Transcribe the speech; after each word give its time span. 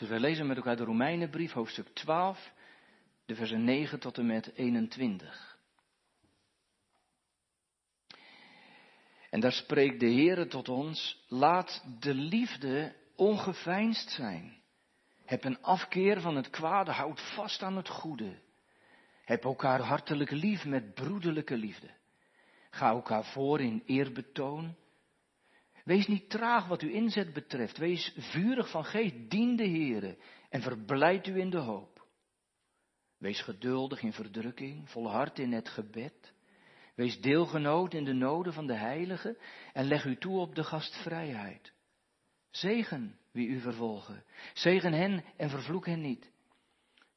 Dus 0.00 0.08
wij 0.08 0.18
lezen 0.18 0.46
met 0.46 0.56
elkaar 0.56 0.76
de 0.76 0.84
Romeinenbrief, 0.84 1.52
hoofdstuk 1.52 1.88
12, 1.88 2.52
de 3.26 3.34
versen 3.34 3.64
9 3.64 4.00
tot 4.00 4.18
en 4.18 4.26
met 4.26 4.52
21. 4.54 5.58
En 9.30 9.40
daar 9.40 9.52
spreekt 9.52 10.00
de 10.00 10.06
Heere 10.06 10.46
tot 10.46 10.68
ons, 10.68 11.24
laat 11.28 11.84
de 11.98 12.14
liefde 12.14 12.96
ongeveinsd 13.16 14.10
zijn. 14.10 14.62
Heb 15.24 15.44
een 15.44 15.62
afkeer 15.62 16.20
van 16.20 16.36
het 16.36 16.50
kwade, 16.50 16.90
houd 16.90 17.20
vast 17.34 17.62
aan 17.62 17.76
het 17.76 17.88
goede. 17.88 18.38
Heb 19.24 19.44
elkaar 19.44 19.80
hartelijk 19.80 20.30
lief 20.30 20.64
met 20.64 20.94
broederlijke 20.94 21.56
liefde. 21.56 21.90
Ga 22.70 22.88
elkaar 22.88 23.24
voor 23.24 23.60
in 23.60 23.82
eerbetoon. 23.86 24.76
Wees 25.90 26.06
niet 26.06 26.30
traag 26.30 26.66
wat 26.66 26.82
uw 26.82 26.88
inzet 26.88 27.32
betreft. 27.32 27.78
Wees 27.78 28.14
vurig 28.16 28.70
van 28.70 28.84
geest, 28.84 29.30
dien 29.30 29.56
de 29.56 29.68
Heere 29.68 30.16
en 30.48 30.62
verblijd 30.62 31.26
u 31.26 31.38
in 31.38 31.50
de 31.50 31.58
hoop. 31.58 32.06
Wees 33.18 33.40
geduldig 33.40 34.02
in 34.02 34.12
verdrukking, 34.12 34.90
volhard 34.90 35.38
in 35.38 35.52
het 35.52 35.68
gebed. 35.68 36.32
Wees 36.94 37.20
deelgenoot 37.20 37.94
in 37.94 38.04
de 38.04 38.12
noden 38.12 38.52
van 38.52 38.66
de 38.66 38.74
heiligen 38.74 39.36
en 39.72 39.84
leg 39.84 40.04
u 40.04 40.16
toe 40.16 40.38
op 40.38 40.54
de 40.54 40.64
gastvrijheid. 40.64 41.72
Zegen 42.50 43.18
wie 43.32 43.48
u 43.48 43.60
vervolgen. 43.60 44.24
Zegen 44.54 44.92
hen 44.92 45.24
en 45.36 45.50
vervloek 45.50 45.86
hen 45.86 46.00
niet. 46.00 46.30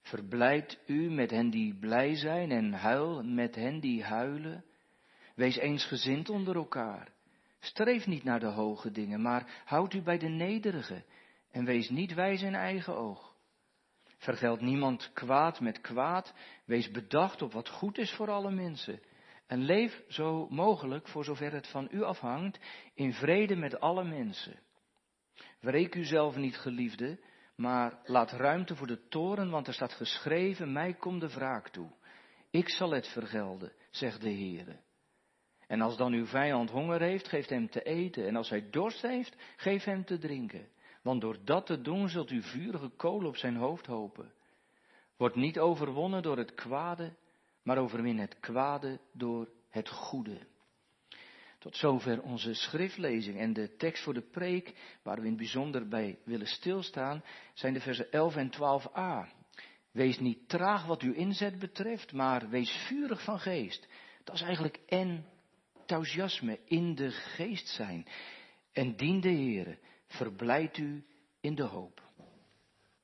Verblijd 0.02 0.80
u 0.86 1.12
met 1.12 1.32
hen 1.32 1.50
die 1.50 1.76
blij 1.80 2.16
zijn 2.16 2.52
en 2.52 2.74
huil 2.74 3.24
met 3.24 3.56
hen 3.56 3.80
die 3.80 4.04
huilen. 4.04 4.66
Wees 5.36 5.58
eensgezind 5.58 6.30
onder 6.30 6.56
elkaar. 6.56 7.12
Streef 7.64 8.08
niet 8.08 8.24
naar 8.24 8.40
de 8.40 8.46
hoge 8.46 8.92
dingen, 8.92 9.22
maar 9.22 9.62
houd 9.66 9.94
u 9.94 10.02
bij 10.02 10.18
de 10.18 10.28
nederige 10.28 11.04
en 11.52 11.66
wees 11.66 11.90
niet 11.90 12.14
wijs 12.14 12.42
in 12.42 12.56
eigen 12.56 12.96
oog. 12.96 13.36
Vergeld 14.18 14.62
niemand 14.62 15.12
kwaad 15.14 15.60
met 15.60 15.82
kwaad, 15.82 16.34
wees 16.66 16.92
bedacht 16.92 17.42
op 17.42 17.54
wat 17.54 17.70
goed 17.70 17.98
is 17.98 18.12
voor 18.14 18.30
alle 18.30 18.52
mensen. 18.52 19.00
En 19.48 19.60
leef 19.60 20.04
zo 20.08 20.48
mogelijk, 20.50 21.08
voor 21.08 21.24
zover 21.24 21.52
het 21.52 21.68
van 21.68 21.88
u 21.92 22.04
afhangt, 22.04 22.60
in 22.94 23.14
vrede 23.14 23.56
met 23.56 23.80
alle 23.80 24.04
mensen. 24.04 24.60
Wreek 25.60 25.96
u 25.96 26.04
zelf 26.04 26.36
niet, 26.36 26.58
geliefde, 26.58 27.20
maar 27.56 28.00
laat 28.04 28.32
ruimte 28.32 28.76
voor 28.76 28.88
de 28.88 29.08
toren, 29.08 29.50
want 29.50 29.68
er 29.68 29.74
staat 29.74 29.94
geschreven, 29.94 30.72
mij 30.72 30.94
komt 30.94 31.22
de 31.22 31.30
wraak 31.30 31.70
toe. 31.70 31.92
Ik 32.50 32.70
zal 32.70 32.92
het 32.92 33.08
vergelden, 33.08 33.72
zegt 33.90 34.22
de 34.22 34.34
Heere. 34.34 34.80
En 35.68 35.82
als 35.82 35.98
dan 35.98 36.14
uw 36.14 36.26
vijand 36.26 36.70
honger 36.70 37.02
heeft, 37.02 37.28
geef 37.28 37.48
hem 37.48 37.70
te 37.70 37.84
eten. 37.84 38.28
En 38.28 38.36
als 38.36 38.50
hij 38.50 38.70
dorst 38.70 39.02
heeft, 39.02 39.36
geef 39.56 39.84
hem 39.84 40.06
te 40.06 40.18
drinken. 40.18 40.68
Want 41.02 41.22
door 41.22 41.38
dat 41.44 41.66
te 41.66 41.82
doen 41.82 42.10
zult 42.10 42.32
u 42.32 42.42
vurige 42.42 42.90
kolen 42.90 43.28
op 43.28 43.38
zijn 43.38 43.56
hoofd 43.56 43.86
hopen. 43.86 44.34
Wordt 45.18 45.36
niet 45.36 45.60
overwonnen 45.60 46.22
door 46.22 46.38
het 46.38 46.54
kwade, 46.54 47.14
maar 47.64 47.78
overwin 47.78 48.20
het 48.20 48.40
kwade 48.40 49.00
door 49.12 49.50
het 49.70 49.90
goede. 49.90 50.38
Tot 51.60 51.78
zover 51.78 52.22
onze 52.22 52.54
schriftlezing 52.54 53.40
en 53.40 53.54
de 53.54 53.76
tekst 53.76 54.04
voor 54.04 54.14
de 54.14 54.30
preek, 54.32 54.74
waar 55.04 55.16
we 55.16 55.22
in 55.22 55.28
het 55.28 55.38
bijzonder 55.38 55.88
bij 55.88 56.20
willen 56.24 56.48
stilstaan, 56.48 57.24
zijn 57.54 57.74
de 57.74 57.80
versen 57.80 58.12
11 58.12 58.36
en 58.36 58.52
12a. 58.52 59.42
Wees 59.92 60.20
niet 60.20 60.50
traag 60.50 60.86
wat 60.86 61.02
uw 61.02 61.14
inzet 61.14 61.60
betreft, 61.60 62.12
maar 62.12 62.50
wees 62.50 62.72
vurig 62.88 63.24
van 63.24 63.40
geest. 63.40 63.88
Dat 64.24 64.36
is 64.36 64.42
eigenlijk 64.42 64.80
enthousiasme 65.94 66.60
in 66.66 66.96
de 66.96 67.12
geest 67.12 67.68
zijn. 67.68 68.08
En 68.72 68.96
dien 68.96 69.22
de 69.22 69.30
Heer, 69.30 69.80
verblijd 70.08 70.78
u 70.78 71.06
in 71.42 71.56
de 71.56 71.64
hoop. 71.64 72.02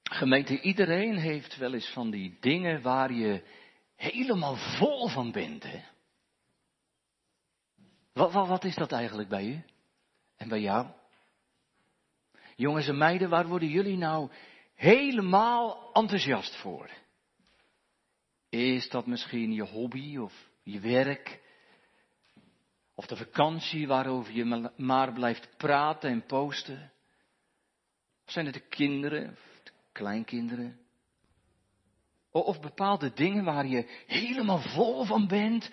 Gemeente, 0.03 0.61
iedereen 0.61 1.17
heeft 1.17 1.57
wel 1.57 1.73
eens 1.73 1.89
van 1.89 2.11
die 2.11 2.37
dingen 2.39 2.81
waar 2.81 3.13
je 3.13 3.43
helemaal 3.95 4.55
vol 4.55 5.07
van 5.07 5.31
bent. 5.31 5.63
Hè? 5.63 5.83
Wat, 8.13 8.31
wat, 8.31 8.47
wat 8.47 8.63
is 8.63 8.75
dat 8.75 8.91
eigenlijk 8.91 9.29
bij 9.29 9.45
u? 9.45 9.63
En 10.35 10.47
bij 10.47 10.61
jou? 10.61 10.87
Jongens 12.55 12.87
en 12.87 12.97
meiden, 12.97 13.29
waar 13.29 13.47
worden 13.47 13.69
jullie 13.69 13.97
nou 13.97 14.31
helemaal 14.75 15.93
enthousiast 15.93 16.55
voor? 16.55 16.89
Is 18.49 18.89
dat 18.89 19.07
misschien 19.07 19.53
je 19.53 19.63
hobby 19.63 20.17
of 20.17 20.49
je 20.63 20.79
werk? 20.79 21.47
Of 22.99 23.05
de 23.05 23.15
vakantie 23.15 23.87
waarover 23.87 24.33
je 24.33 24.71
maar 24.75 25.13
blijft 25.13 25.57
praten 25.57 26.09
en 26.09 26.25
posten? 26.25 26.91
Of 28.25 28.31
zijn 28.31 28.45
het 28.45 28.53
de 28.53 28.67
kinderen 28.69 29.29
of 29.29 29.61
de 29.63 29.71
kleinkinderen? 29.91 30.79
Of 32.31 32.59
bepaalde 32.59 33.13
dingen 33.13 33.43
waar 33.43 33.67
je 33.67 34.03
helemaal 34.07 34.59
vol 34.59 35.03
van 35.03 35.27
bent, 35.27 35.71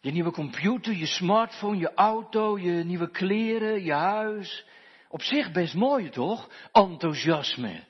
je 0.00 0.10
nieuwe 0.10 0.30
computer, 0.30 0.94
je 0.94 1.06
smartphone, 1.06 1.78
je 1.78 1.94
auto, 1.94 2.58
je 2.58 2.84
nieuwe 2.84 3.10
kleren, 3.10 3.84
je 3.84 3.92
huis. 3.92 4.66
Op 5.08 5.22
zich 5.22 5.52
best 5.52 5.74
mooi, 5.74 6.10
toch? 6.10 6.50
Enthousiasme. 6.72 7.84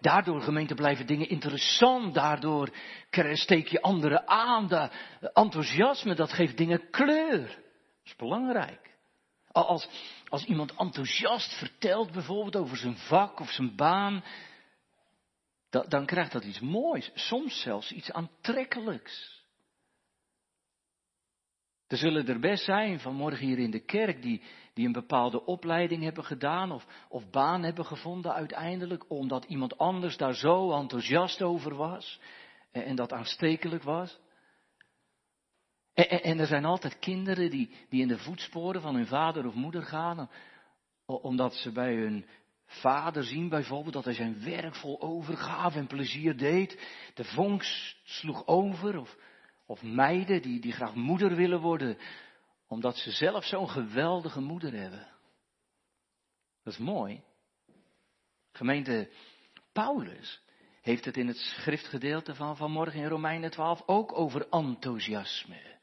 Daardoor, 0.00 0.40
gemeente, 0.40 0.74
blijven 0.74 1.06
dingen 1.06 1.28
interessant. 1.28 2.14
Daardoor 2.14 2.70
steek 3.32 3.66
je 3.68 3.82
anderen 3.82 4.28
aan. 4.28 4.68
Da, 4.68 4.90
enthousiasme, 5.32 6.14
dat 6.14 6.32
geeft 6.32 6.56
dingen 6.56 6.90
kleur. 6.90 7.46
Dat 7.46 8.04
is 8.04 8.16
belangrijk. 8.16 8.94
Als, 9.52 9.88
als 10.28 10.44
iemand 10.44 10.74
enthousiast 10.76 11.58
vertelt 11.58 12.12
bijvoorbeeld 12.12 12.56
over 12.56 12.76
zijn 12.76 12.96
vak 12.96 13.40
of 13.40 13.50
zijn 13.50 13.76
baan, 13.76 14.24
dan 15.70 16.06
krijgt 16.06 16.32
dat 16.32 16.44
iets 16.44 16.60
moois. 16.60 17.10
Soms 17.14 17.60
zelfs 17.60 17.92
iets 17.92 18.12
aantrekkelijks. 18.12 19.35
Er 21.86 21.96
zullen 21.96 22.26
er 22.26 22.40
best 22.40 22.64
zijn 22.64 23.00
vanmorgen 23.00 23.46
hier 23.46 23.58
in 23.58 23.70
de 23.70 23.84
kerk 23.84 24.22
die, 24.22 24.42
die 24.74 24.86
een 24.86 24.92
bepaalde 24.92 25.44
opleiding 25.44 26.02
hebben 26.02 26.24
gedaan 26.24 26.72
of, 26.72 26.86
of 27.08 27.30
baan 27.30 27.62
hebben 27.62 27.84
gevonden 27.84 28.32
uiteindelijk, 28.32 29.10
omdat 29.10 29.44
iemand 29.44 29.78
anders 29.78 30.16
daar 30.16 30.34
zo 30.34 30.72
enthousiast 30.72 31.42
over 31.42 31.74
was 31.74 32.20
en, 32.72 32.96
dat 32.96 33.12
aanstekelijk 33.12 33.82
was. 33.82 34.20
En, 35.94 36.10
en, 36.10 36.22
en, 36.22 36.38
er 36.38 36.46
zijn 36.46 36.64
altijd 36.64 36.98
kinderen 36.98 37.50
die, 37.50 37.70
die 37.88 38.02
in 38.02 38.08
de 38.08 38.18
voetsporen 38.18 38.80
van 38.80 38.94
hun 38.94 39.06
vader 39.06 39.46
of 39.46 39.54
moeder 39.54 39.82
gaan, 39.82 40.30
omdat 41.06 41.54
ze 41.54 41.72
bij 41.72 41.94
hun 41.94 42.26
vader 42.66 43.24
zien 43.24 43.48
bijvoorbeeld 43.48 43.94
dat 43.94 44.04
hij 44.04 44.14
zijn 44.14 44.44
werk 44.44 44.74
vol 44.74 45.00
overgave 45.00 45.78
en 45.78 45.86
plezier 45.86 46.36
deed. 46.36 46.80
De 47.14 47.24
vonk 47.24 47.62
sloeg 48.04 48.46
over 48.46 48.98
of, 48.98 49.16
of 49.66 49.82
meiden 49.82 50.42
die, 50.42 50.60
die 50.60 50.72
graag 50.72 50.94
moeder 50.94 51.36
willen 51.36 51.60
worden, 51.60 51.98
omdat 52.66 52.96
ze 52.96 53.10
zelf 53.10 53.44
zo'n 53.44 53.70
geweldige 53.70 54.40
moeder 54.40 54.72
hebben. 54.72 55.08
Dat 56.62 56.72
is 56.72 56.78
mooi. 56.78 57.22
Gemeente 58.52 59.10
Paulus 59.72 60.40
heeft 60.82 61.04
het 61.04 61.16
in 61.16 61.26
het 61.26 61.36
schriftgedeelte 61.36 62.34
van 62.34 62.56
vanmorgen 62.56 63.00
in 63.00 63.08
Romeinen 63.08 63.50
12 63.50 63.82
ook 63.86 64.18
over 64.18 64.48
enthousiasme. 64.48 65.74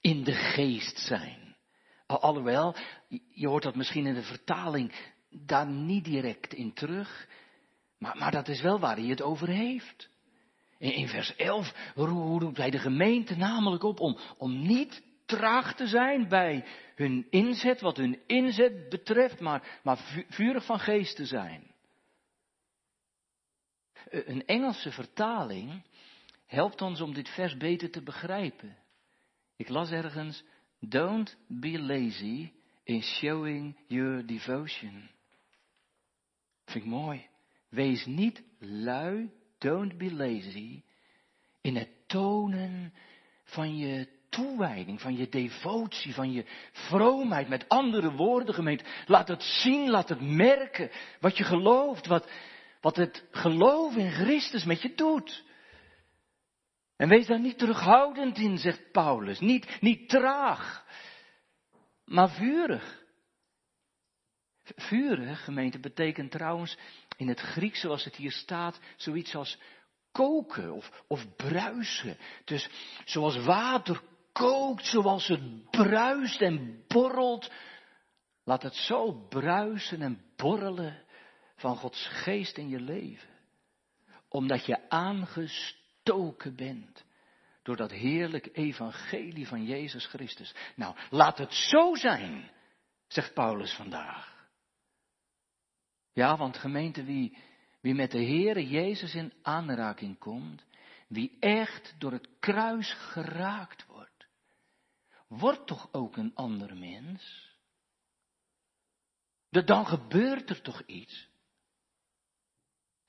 In 0.00 0.24
de 0.24 0.32
geest 0.32 0.98
zijn. 0.98 1.56
Alhoewel, 2.06 2.76
je 3.30 3.48
hoort 3.48 3.62
dat 3.62 3.74
misschien 3.74 4.06
in 4.06 4.14
de 4.14 4.22
vertaling 4.22 4.92
daar 5.30 5.66
niet 5.66 6.04
direct 6.04 6.54
in 6.54 6.72
terug. 6.72 7.28
Maar, 7.98 8.16
maar 8.16 8.30
dat 8.30 8.48
is 8.48 8.60
wel 8.60 8.80
waar 8.80 8.96
hij 8.96 9.06
het 9.06 9.22
over 9.22 9.48
heeft. 9.48 10.08
In, 10.78 11.08
vers 11.08 11.36
11 11.36 11.92
roept 11.94 12.56
hij 12.56 12.70
de 12.70 12.78
gemeente 12.78 13.36
namelijk 13.36 13.82
op 13.82 14.00
om, 14.00 14.18
om 14.36 14.66
niet 14.66 15.02
traag 15.26 15.74
te 15.74 15.86
zijn 15.86 16.28
bij 16.28 16.64
hun 16.94 17.26
inzet, 17.30 17.80
wat 17.80 17.96
hun 17.96 18.18
inzet 18.26 18.88
betreft, 18.88 19.40
maar, 19.40 19.80
maar 19.82 20.24
vurig 20.28 20.64
van 20.64 20.78
geest 20.78 21.16
te 21.16 21.26
zijn. 21.26 21.74
Een 24.10 24.46
Engelse 24.46 24.90
vertaling 24.90 25.82
helpt 26.46 26.82
ons 26.82 27.00
om 27.00 27.14
dit 27.14 27.28
vers 27.28 27.56
beter 27.56 27.90
te 27.90 28.02
begrijpen. 28.02 28.76
Ik 29.56 29.68
las 29.68 29.90
ergens, 29.90 30.44
don't 30.80 31.36
be 31.46 31.80
lazy 31.80 32.52
in 32.82 33.02
showing 33.02 33.76
your 33.86 34.26
devotion. 34.26 35.10
Vind 36.64 36.84
ik 36.84 36.90
mooi. 36.90 37.26
Wees 37.68 38.06
niet 38.06 38.42
lui 38.58 39.30
don't 39.58 39.98
be 39.98 40.12
lazy 40.12 40.82
in 41.60 41.76
het 41.76 41.88
tonen 42.06 42.92
van 43.44 43.76
je 43.76 44.08
toewijding, 44.28 45.00
van 45.00 45.16
je 45.16 45.28
devotie, 45.28 46.14
van 46.14 46.32
je 46.32 46.44
vroomheid. 46.72 47.48
Met 47.48 47.68
andere 47.68 48.12
woorden, 48.12 48.54
gemeente, 48.54 48.84
laat 49.06 49.28
het 49.28 49.42
zien, 49.42 49.90
laat 49.90 50.08
het 50.08 50.20
merken 50.20 50.90
wat 51.20 51.36
je 51.36 51.44
gelooft, 51.44 52.06
wat, 52.06 52.30
wat 52.80 52.96
het 52.96 53.24
geloof 53.30 53.96
in 53.96 54.10
Christus 54.10 54.64
met 54.64 54.82
je 54.82 54.94
doet. 54.94 55.44
En 56.96 57.08
wees 57.08 57.26
daar 57.26 57.40
niet 57.40 57.58
terughoudend 57.58 58.38
in, 58.38 58.58
zegt 58.58 58.92
Paulus. 58.92 59.40
Niet, 59.40 59.80
niet 59.80 60.08
traag, 60.08 60.86
maar 62.04 62.30
vurig. 62.30 63.04
Vuren, 64.62 65.36
gemeente, 65.36 65.78
betekent 65.78 66.30
trouwens 66.30 66.78
in 67.16 67.28
het 67.28 67.40
Grieks 67.40 67.80
zoals 67.80 68.04
het 68.04 68.16
hier 68.16 68.32
staat, 68.32 68.80
zoiets 68.96 69.34
als 69.34 69.58
koken 70.12 70.72
of, 70.72 71.04
of 71.06 71.36
bruisen. 71.36 72.16
Dus 72.44 72.68
zoals 73.04 73.44
water 73.44 74.00
kookt, 74.32 74.86
zoals 74.86 75.26
het 75.26 75.70
bruist 75.70 76.40
en 76.40 76.84
borrelt, 76.86 77.50
laat 78.44 78.62
het 78.62 78.74
zo 78.74 79.12
bruisen 79.28 80.02
en 80.02 80.24
borrelen 80.36 81.04
van 81.56 81.76
Gods 81.76 82.08
geest 82.08 82.56
in 82.56 82.68
je 82.68 82.80
leven. 82.80 83.28
Omdat 84.28 84.66
je 84.66 84.88
aangestoken 84.88 86.56
bent 86.56 87.04
door 87.62 87.76
dat 87.76 87.90
heerlijk 87.90 88.48
evangelie 88.52 89.48
van 89.48 89.64
Jezus 89.64 90.06
Christus. 90.06 90.54
Nou, 90.74 90.96
laat 91.10 91.38
het 91.38 91.52
zo 91.54 91.94
zijn, 91.94 92.50
zegt 93.06 93.34
Paulus 93.34 93.74
vandaag. 93.74 94.35
Ja, 96.16 96.36
want 96.36 96.56
gemeente, 96.56 97.04
wie, 97.04 97.36
wie 97.80 97.94
met 97.94 98.10
de 98.10 98.24
Heere 98.24 98.68
Jezus 98.68 99.14
in 99.14 99.32
aanraking 99.42 100.18
komt, 100.18 100.64
wie 101.08 101.36
echt 101.40 101.94
door 101.98 102.12
het 102.12 102.28
kruis 102.40 102.92
geraakt 102.92 103.86
wordt, 103.86 104.26
wordt 105.28 105.66
toch 105.66 105.88
ook 105.92 106.16
een 106.16 106.34
ander 106.34 106.76
mens? 106.76 107.50
Dan 109.50 109.86
gebeurt 109.86 110.50
er 110.50 110.62
toch 110.62 110.82
iets? 110.86 111.28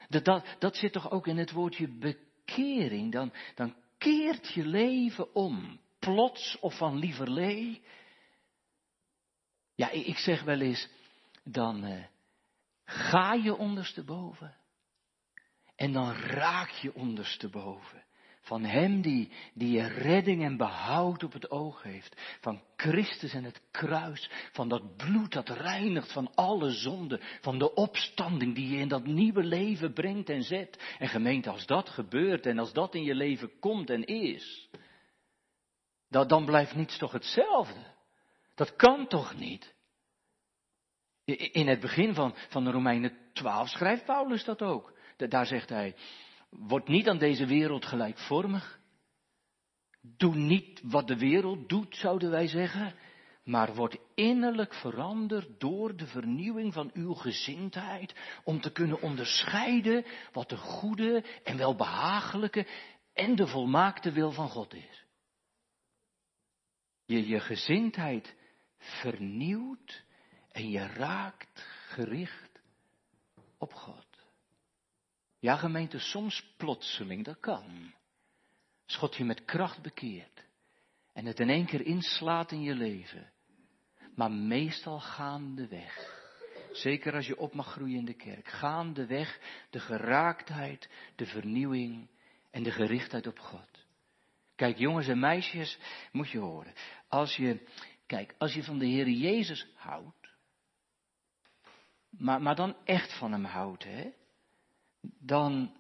Dat, 0.08 0.46
dat 0.60 0.76
zit 0.76 0.92
toch 0.92 1.12
ook 1.12 1.28
in 1.28 1.38
het 1.38 1.52
woordje 1.52 1.88
bekering. 1.88 3.12
Dan, 3.12 3.34
dan 3.56 3.76
keert 3.98 4.54
je 4.54 4.66
leven 4.66 5.36
om. 5.36 5.80
Plots 6.00 6.60
of 6.60 6.78
van 6.78 6.98
lieverlee. 6.98 7.82
Ja, 9.76 9.90
ik 9.90 10.18
zeg 10.18 10.44
wel 10.44 10.60
eens, 10.60 10.90
dan 11.44 11.86
uh, 11.86 12.04
ga 12.88 13.34
je 13.34 13.56
ondersteboven. 13.56 14.56
En 15.76 15.92
dan 15.92 16.12
raak 16.14 16.70
je 16.70 16.94
ondersteboven. 16.94 18.06
Van 18.42 18.64
Hem 18.64 19.02
die, 19.02 19.32
die 19.54 19.72
je 19.72 19.88
redding 19.88 20.44
en 20.44 20.58
behoud 20.58 21.24
op 21.24 21.34
het 21.34 21.52
oog 21.52 21.84
heeft. 21.84 22.22
Van 22.42 22.62
Christus 22.76 23.34
en 23.34 23.44
het 23.44 23.62
kruis. 23.72 24.30
Van 24.52 24.70
dat 24.70 24.98
bloed 24.98 25.32
dat 25.32 25.50
reinigt 25.50 26.12
van 26.12 26.32
alle 26.36 26.72
zonden. 26.72 27.22
Van 27.42 27.60
de 27.60 27.74
opstanding 27.74 28.56
die 28.56 28.70
je 28.70 28.78
in 28.78 28.88
dat 28.88 29.06
nieuwe 29.06 29.44
leven 29.44 29.94
brengt 29.94 30.30
en 30.30 30.44
zet. 30.44 30.96
En 31.00 31.08
gemeente, 31.08 31.50
als 31.50 31.66
dat 31.66 31.90
gebeurt 31.90 32.46
en 32.46 32.60
als 32.60 32.74
dat 32.74 32.96
in 32.96 33.04
je 33.04 33.16
leven 33.16 33.60
komt 33.60 33.90
en 33.90 34.06
is. 34.06 34.70
Dan, 36.10 36.28
dan 36.28 36.46
blijft 36.46 36.76
niets 36.76 36.98
toch 36.98 37.12
hetzelfde. 37.12 37.96
Dat 38.56 38.76
kan 38.76 39.08
toch 39.08 39.36
niet? 39.36 39.76
In 41.36 41.68
het 41.68 41.80
begin 41.80 42.14
van, 42.14 42.36
van 42.50 42.64
de 42.64 42.72
Romeinen 42.72 43.18
12 43.34 43.70
schrijft 43.70 44.06
Paulus 44.06 44.44
dat 44.44 44.62
ook. 44.62 44.94
Daar 45.18 45.46
zegt 45.46 45.70
hij, 45.70 45.96
Word 46.50 46.88
niet 46.88 47.08
aan 47.08 47.18
deze 47.18 47.46
wereld 47.46 47.86
gelijkvormig. 47.86 48.80
Doe 50.02 50.36
niet 50.36 50.82
wat 50.84 51.08
de 51.08 51.18
wereld 51.18 51.70
doet, 51.70 51.96
zouden 51.96 52.30
wij 52.30 52.48
zeggen. 52.48 52.96
Maar 53.44 53.76
word 53.76 53.98
innerlijk 54.16 54.74
veranderd 54.74 55.60
door 55.60 55.96
de 55.96 56.08
vernieuwing 56.08 56.74
van 56.74 56.90
uw 56.94 57.14
gezindheid. 57.14 58.16
Om 58.44 58.62
te 58.62 58.72
kunnen 58.72 59.02
onderscheiden 59.02 60.06
wat 60.32 60.50
de 60.50 60.58
goede 60.58 61.24
en 61.44 61.58
welbehagelijke 61.58 62.68
en 63.14 63.36
de 63.36 63.48
volmaakte 63.48 64.12
wil 64.12 64.32
van 64.32 64.50
God 64.50 64.74
is. 64.74 65.06
Je 67.06 67.28
je 67.28 67.40
gezindheid 67.40 68.36
vernieuwt 68.78 70.06
en 70.58 70.70
je 70.70 70.88
raakt 70.88 71.66
gericht 71.88 72.62
op 73.58 73.74
God. 73.74 74.06
Ja, 75.40 75.56
gemeente, 75.56 76.00
soms 76.00 76.54
plotseling, 76.58 77.26
dat 77.26 77.40
kan. 77.40 77.94
Schot 78.86 79.16
je 79.16 79.24
met 79.24 79.46
kracht 79.46 79.82
bekeert. 79.82 80.44
En 81.14 81.26
het 81.26 81.40
in 81.40 81.50
één 81.50 81.66
keer 81.66 81.82
inslaat 81.82 82.52
in 82.52 82.62
je 82.62 82.74
leven. 82.74 83.32
Maar 84.16 84.32
meestal 84.32 85.00
gaandeweg. 85.00 86.16
Zeker 86.72 87.14
als 87.14 87.28
je 87.28 87.38
op 87.38 87.54
mag 87.54 87.72
groeien 87.72 87.98
in 87.98 88.06
de 88.06 88.14
kerk. 88.14 88.48
Gaandeweg 88.48 89.40
de 89.70 89.80
geraaktheid, 89.80 90.90
de 91.16 91.26
vernieuwing 91.26 92.10
en 92.52 92.64
de 92.64 92.72
gerichtheid 92.72 93.28
op 93.28 93.40
God. 93.40 93.86
Kijk, 94.56 94.78
jongens 94.78 95.08
en 95.08 95.20
meisjes, 95.20 95.78
moet 96.12 96.30
je 96.30 96.40
horen. 96.40 96.74
Als 97.08 97.36
je, 97.36 97.68
kijk, 98.06 98.36
als 98.38 98.54
je 98.54 98.64
van 98.64 98.80
de 98.80 98.86
Heer 98.86 99.10
Jezus 99.10 99.68
houdt. 99.76 100.17
Maar, 102.18 102.42
maar 102.42 102.56
dan 102.56 102.76
echt 102.84 103.18
van 103.18 103.32
hem 103.32 103.46
houdt, 103.46 103.84
hè 103.84 104.12
dan, 105.20 105.76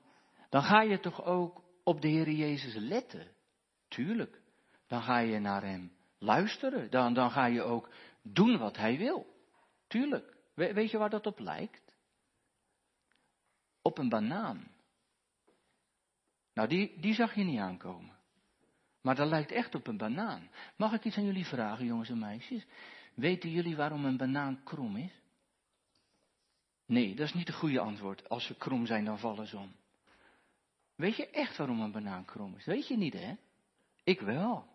dan 0.49 0.63
ga 0.63 0.81
je 0.81 0.99
toch 0.99 1.23
ook 1.23 1.63
op 1.83 2.01
de 2.01 2.07
Heer 2.07 2.29
Jezus 2.31 2.75
letten. 2.75 3.31
Tuurlijk. 3.87 4.41
Dan 4.87 5.01
ga 5.01 5.19
je 5.19 5.39
naar 5.39 5.63
Hem 5.63 5.91
luisteren. 6.19 6.91
Dan, 6.91 7.13
dan 7.13 7.31
ga 7.31 7.45
je 7.45 7.61
ook 7.61 7.89
doen 8.21 8.57
wat 8.57 8.77
Hij 8.77 8.97
wil. 8.97 9.35
Tuurlijk. 9.87 10.37
weet 10.53 10.91
je 10.91 10.97
waar 10.97 11.09
dat 11.09 11.25
op 11.25 11.39
lijkt? 11.39 11.95
Op 13.81 13.97
een 13.97 14.09
banaan. 14.09 14.67
Nou, 16.53 16.67
die, 16.67 16.99
die 16.99 17.13
zag 17.13 17.35
je 17.35 17.43
niet 17.43 17.59
aankomen. 17.59 18.15
Maar 19.01 19.15
dat 19.15 19.27
lijkt 19.27 19.51
echt 19.51 19.75
op 19.75 19.87
een 19.87 19.97
banaan. 19.97 20.49
Mag 20.75 20.93
ik 20.93 21.05
iets 21.05 21.17
aan 21.17 21.25
jullie 21.25 21.45
vragen, 21.45 21.85
jongens 21.85 22.09
en 22.09 22.19
meisjes? 22.19 22.65
Weten 23.13 23.51
jullie 23.51 23.75
waarom 23.75 24.05
een 24.05 24.17
banaan 24.17 24.63
krom 24.63 24.95
is? 24.95 25.16
Nee, 26.87 27.15
dat 27.15 27.25
is 27.25 27.33
niet 27.33 27.47
het 27.47 27.55
goede 27.55 27.79
antwoord. 27.79 28.29
Als 28.29 28.47
we 28.47 28.55
krom 28.55 28.85
zijn, 28.85 29.05
dan 29.05 29.19
vallen 29.19 29.47
ze 29.47 29.57
om. 29.57 29.75
Weet 30.95 31.15
je 31.15 31.29
echt 31.29 31.57
waarom 31.57 31.81
een 31.81 31.91
banaan 31.91 32.25
krom 32.25 32.55
is? 32.55 32.65
Weet 32.65 32.87
je 32.87 32.97
niet, 32.97 33.13
hè? 33.13 33.33
Ik 34.03 34.19
wel. 34.19 34.65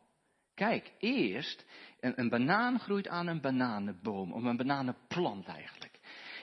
Kijk, 0.54 0.92
eerst, 0.98 1.64
een, 2.00 2.20
een 2.20 2.28
banaan 2.28 2.78
groeit 2.78 3.08
aan 3.08 3.26
een 3.26 3.40
bananenboom, 3.40 4.32
of 4.32 4.42
een 4.42 4.56
bananenplant 4.56 5.46
eigenlijk. 5.46 6.00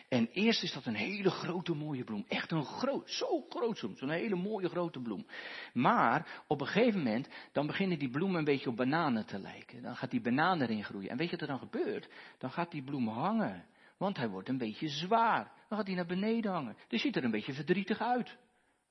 En 0.10 0.30
eerst 0.32 0.64
is 0.64 0.74
dat 0.74 0.86
een 0.86 0.96
hele 0.96 1.30
grote 1.30 1.74
mooie 1.74 2.04
bloem. 2.04 2.26
Echt 2.28 2.52
een 2.52 2.66
groot, 2.66 3.10
zo 3.12 3.46
groot 3.50 3.78
soms, 3.78 4.00
zo'n 4.00 4.10
hele 4.10 4.36
mooie 4.36 4.70
grote 4.70 5.00
bloem. 5.00 5.26
Maar 5.74 6.44
op 6.48 6.62
een 6.62 6.68
gegeven 6.68 6.98
moment, 6.98 7.30
dan 7.52 7.68
beginnen 7.68 8.00
die 8.00 8.10
bloemen 8.10 8.38
een 8.38 8.44
beetje 8.44 8.70
op 8.70 8.76
bananen 8.76 9.26
te 9.26 9.40
lijken. 9.40 9.82
Dan 9.82 9.96
gaat 9.96 10.12
die 10.12 10.22
banaan 10.22 10.62
erin 10.62 10.84
groeien. 10.84 11.10
En 11.10 11.18
weet 11.18 11.30
je 11.30 11.32
wat 11.32 11.42
er 11.42 11.58
dan 11.58 11.70
gebeurt? 11.70 12.10
Dan 12.38 12.52
gaat 12.52 12.72
die 12.72 12.84
bloem 12.84 13.08
hangen. 13.08 13.66
Want 14.00 14.18
hij 14.18 14.30
wordt 14.30 14.50
een 14.50 14.58
beetje 14.58 14.88
zwaar. 14.88 15.52
Dan 15.68 15.78
gaat 15.78 15.88
hij 15.88 15.96
naar 15.96 16.06
beneden 16.06 16.52
hangen. 16.52 16.78
Dus 16.88 17.02
ziet 17.02 17.16
er 17.16 17.24
een 17.24 17.32
beetje 17.32 17.54
verdrietig 17.54 18.02
uit. 18.02 18.38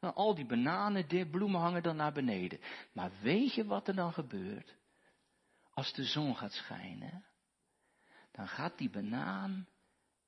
Nou, 0.00 0.14
al 0.14 0.34
die 0.34 0.46
bananen, 0.46 1.08
die 1.08 1.30
bloemen 1.30 1.60
hangen 1.60 1.82
dan 1.82 1.96
naar 1.96 2.12
beneden. 2.12 2.60
Maar 2.92 3.10
weet 3.22 3.54
je 3.54 3.64
wat 3.64 3.88
er 3.88 3.94
dan 3.94 4.12
gebeurt? 4.12 4.76
Als 5.70 5.92
de 5.92 6.04
zon 6.04 6.36
gaat 6.36 6.52
schijnen, 6.52 7.24
dan 8.32 8.48
gaat 8.48 8.78
die 8.78 8.90
banaan 8.90 9.68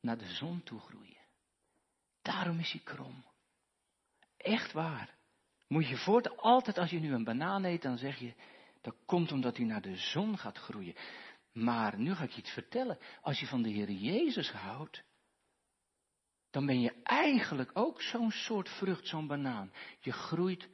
naar 0.01 0.19
de 0.19 0.35
zon 0.35 0.63
toe 0.63 0.81
groeien. 0.81 1.27
Daarom 2.23 2.59
is 2.59 2.73
hij 2.73 2.81
krom. 2.85 3.25
Echt 4.37 4.73
waar. 4.73 5.15
Moet 5.69 5.89
je 5.89 5.97
voort, 5.97 6.37
altijd 6.37 6.79
als 6.79 6.91
je 6.91 7.01
nu 7.01 7.13
een 7.13 7.25
banaan 7.25 7.65
eet, 7.65 7.83
dan 7.83 7.99
zeg 7.99 8.19
je, 8.19 8.35
dat 8.81 8.95
komt 9.07 9.33
omdat 9.33 9.57
hij 9.57 9.67
naar 9.67 9.83
de 9.83 9.97
zon 9.97 10.39
gaat 10.39 10.59
groeien. 10.59 10.95
Maar 11.53 11.99
nu 11.99 12.15
ga 12.15 12.25
ik 12.25 12.31
je 12.31 12.41
iets 12.41 12.53
vertellen. 12.53 12.99
Als 13.23 13.41
je 13.41 13.47
van 13.47 13.63
de 13.63 13.69
Heer 13.69 13.91
Jezus 13.91 14.51
houdt, 14.51 15.03
dan 16.51 16.67
ben 16.67 16.81
je 16.81 16.93
eigenlijk 17.03 17.71
ook 17.75 18.03
zo'n 18.03 18.31
soort 18.31 18.69
vrucht, 18.69 19.07
zo'n 19.07 19.27
banaan. 19.27 19.73
Je 20.01 20.13
groeit 20.13 20.69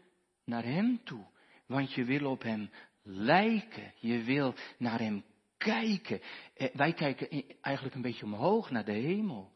naar 0.45 0.65
Hem 0.65 1.05
toe, 1.05 1.27
want 1.67 1.93
je 1.93 2.05
wil 2.05 2.31
op 2.31 2.43
Hem 2.43 2.71
lijken. 3.03 3.93
Je 3.97 4.23
wil 4.23 4.55
naar 4.79 4.99
Hem 4.99 5.25
kijken. 5.57 6.21
Eh, 6.55 6.75
wij 6.75 6.93
kijken 6.93 7.45
eigenlijk 7.61 7.95
een 7.95 8.03
beetje 8.03 8.25
omhoog 8.25 8.71
naar 8.71 8.85
de 8.85 8.93
hemel. 8.93 9.53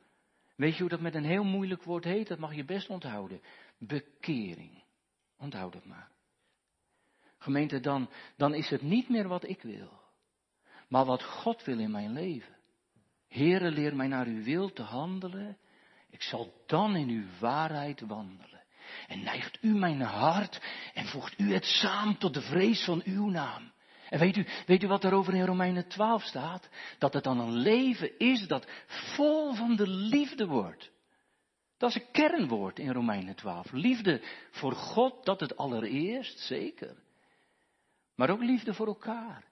Weet 0.56 0.72
je 0.74 0.80
hoe 0.80 0.90
dat 0.90 1.00
met 1.00 1.14
een 1.14 1.24
heel 1.24 1.44
moeilijk 1.44 1.82
woord 1.82 2.04
heet? 2.04 2.28
Dat 2.28 2.38
mag 2.38 2.54
je 2.54 2.64
best 2.64 2.88
onthouden. 2.88 3.40
Bekering. 3.78 4.82
Onthoud 5.38 5.74
het 5.74 5.84
maar. 5.84 6.10
Gemeente, 7.38 7.80
dan, 7.80 8.10
dan 8.36 8.54
is 8.54 8.68
het 8.68 8.82
niet 8.82 9.08
meer 9.08 9.28
wat 9.28 9.48
ik 9.48 9.62
wil 9.62 9.99
maar 10.90 11.04
wat 11.04 11.22
God 11.22 11.64
wil 11.64 11.78
in 11.78 11.90
mijn 11.90 12.12
leven. 12.12 12.56
Heere, 13.28 13.70
leer 13.70 13.96
mij 13.96 14.06
naar 14.06 14.26
uw 14.26 14.42
wil 14.42 14.72
te 14.72 14.82
handelen. 14.82 15.58
Ik 16.10 16.22
zal 16.22 16.52
dan 16.66 16.96
in 16.96 17.08
uw 17.08 17.24
waarheid 17.40 18.00
wandelen. 18.00 18.62
En 19.06 19.22
neigt 19.22 19.58
u 19.60 19.74
mijn 19.74 20.00
hart 20.00 20.60
en 20.94 21.06
voegt 21.06 21.38
u 21.38 21.52
het 21.52 21.64
samen 21.64 22.18
tot 22.18 22.34
de 22.34 22.40
vrees 22.40 22.84
van 22.84 23.02
uw 23.04 23.28
naam. 23.28 23.72
En 24.08 24.18
weet 24.18 24.36
u, 24.36 24.46
weet 24.66 24.82
u 24.82 24.86
wat 24.86 25.04
er 25.04 25.12
over 25.12 25.34
in 25.34 25.44
Romeinen 25.44 25.88
12 25.88 26.22
staat? 26.22 26.68
Dat 26.98 27.12
het 27.12 27.24
dan 27.24 27.40
een 27.40 27.56
leven 27.56 28.18
is 28.18 28.46
dat 28.46 28.66
vol 28.86 29.54
van 29.54 29.76
de 29.76 29.88
liefde 29.88 30.46
wordt. 30.46 30.90
Dat 31.78 31.90
is 31.90 31.94
een 31.94 32.10
kernwoord 32.12 32.78
in 32.78 32.92
Romeinen 32.92 33.34
12. 33.34 33.72
Liefde 33.72 34.22
voor 34.50 34.72
God, 34.72 35.24
dat 35.24 35.40
het 35.40 35.56
allereerst, 35.56 36.38
zeker. 36.38 36.96
Maar 38.14 38.30
ook 38.30 38.42
liefde 38.42 38.74
voor 38.74 38.86
elkaar. 38.86 39.49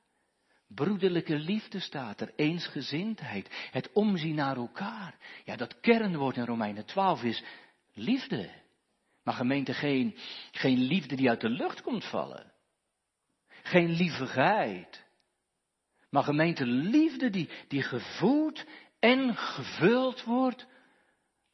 Broederlijke 0.69 1.39
liefde 1.39 1.81
staat 1.81 2.21
er, 2.21 2.33
eensgezindheid, 2.37 3.69
het 3.71 3.93
omzien 3.93 4.35
naar 4.35 4.57
elkaar. 4.57 5.19
Ja, 5.45 5.57
dat 5.57 5.81
kernwoord 5.81 6.37
in 6.37 6.45
Romeinen 6.45 6.85
12 6.85 7.23
is 7.23 7.45
liefde. 7.93 8.51
Maar 9.23 9.35
gemeente 9.35 9.75
geen, 9.75 10.17
geen 10.51 10.79
liefde 10.79 11.17
die 11.17 11.29
uit 11.29 11.41
de 11.41 11.49
lucht 11.49 11.83
komt 11.83 12.05
vallen. 12.05 12.53
Geen 13.63 13.91
lievigheid. 13.91 15.07
Maar 16.11 16.23
gemeente 16.23 16.67
liefde 16.67 17.31
die, 17.31 17.49
die 17.69 17.83
gevoed 17.83 18.67
en 18.99 19.37
gevuld 19.37 20.25
wordt 20.25 20.67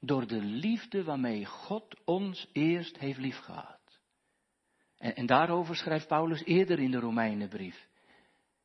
door 0.01 0.27
de 0.27 0.43
liefde 0.43 1.05
waarmee 1.05 1.45
God 1.45 2.05
ons 2.05 2.49
eerst 2.53 2.99
heeft 2.99 3.19
liefgehad. 3.19 4.01
En, 4.97 5.15
en 5.17 5.27
daarover 5.27 5.77
schrijft 5.77 6.07
Paulus 6.07 6.45
eerder 6.45 6.79
in 6.79 6.91
de 6.91 6.99
Romeinenbrief. 6.99 7.89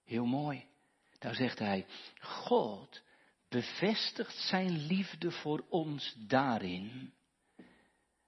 Heel 0.09 0.25
mooi. 0.25 0.65
Daar 1.19 1.35
zegt 1.35 1.59
hij, 1.59 1.85
God 2.19 3.01
bevestigt 3.49 4.35
zijn 4.35 4.85
liefde 4.85 5.31
voor 5.31 5.65
ons 5.69 6.15
daarin. 6.17 7.13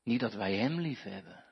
Niet 0.04 0.20
dat 0.20 0.34
wij 0.34 0.56
Hem 0.56 0.80
lief 0.80 1.04
hebben. 1.04 1.44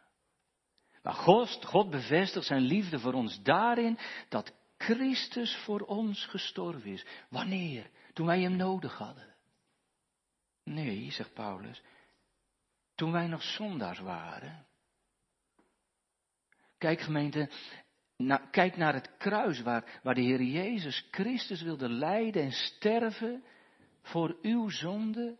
Maar 1.04 1.14
God, 1.14 1.66
God 1.66 1.90
bevestigt 1.90 2.46
zijn 2.46 2.62
liefde 2.62 3.00
voor 3.00 3.14
ons 3.14 3.42
daarin 3.42 4.00
dat 4.28 4.54
Christus 4.78 5.56
voor 5.56 5.82
ons 5.82 6.26
gestorven 6.26 6.92
is. 6.92 7.06
Wanneer? 7.30 7.90
Toen 8.14 8.26
wij 8.26 8.42
Hem 8.42 8.56
nodig 8.56 8.98
hadden. 8.98 9.36
Nee, 10.64 11.12
zegt 11.12 11.34
Paulus, 11.34 11.82
toen 12.96 13.12
wij 13.12 13.28
nog 13.28 13.44
zondaars 13.44 14.00
waren. 14.00 14.66
Kijk 16.78 17.02
gemeente, 17.02 17.50
kijk 18.52 18.78
naar 18.78 18.94
het 18.94 19.18
kruis 19.18 19.62
waar, 19.62 20.00
waar 20.04 20.16
de 20.16 20.22
Heer 20.22 20.42
Jezus 20.42 21.08
Christus 21.12 21.62
wilde 21.62 21.90
lijden 21.90 22.44
en 22.44 22.52
sterven 22.52 23.44
voor 24.02 24.38
uw 24.42 24.70
zonde, 24.70 25.38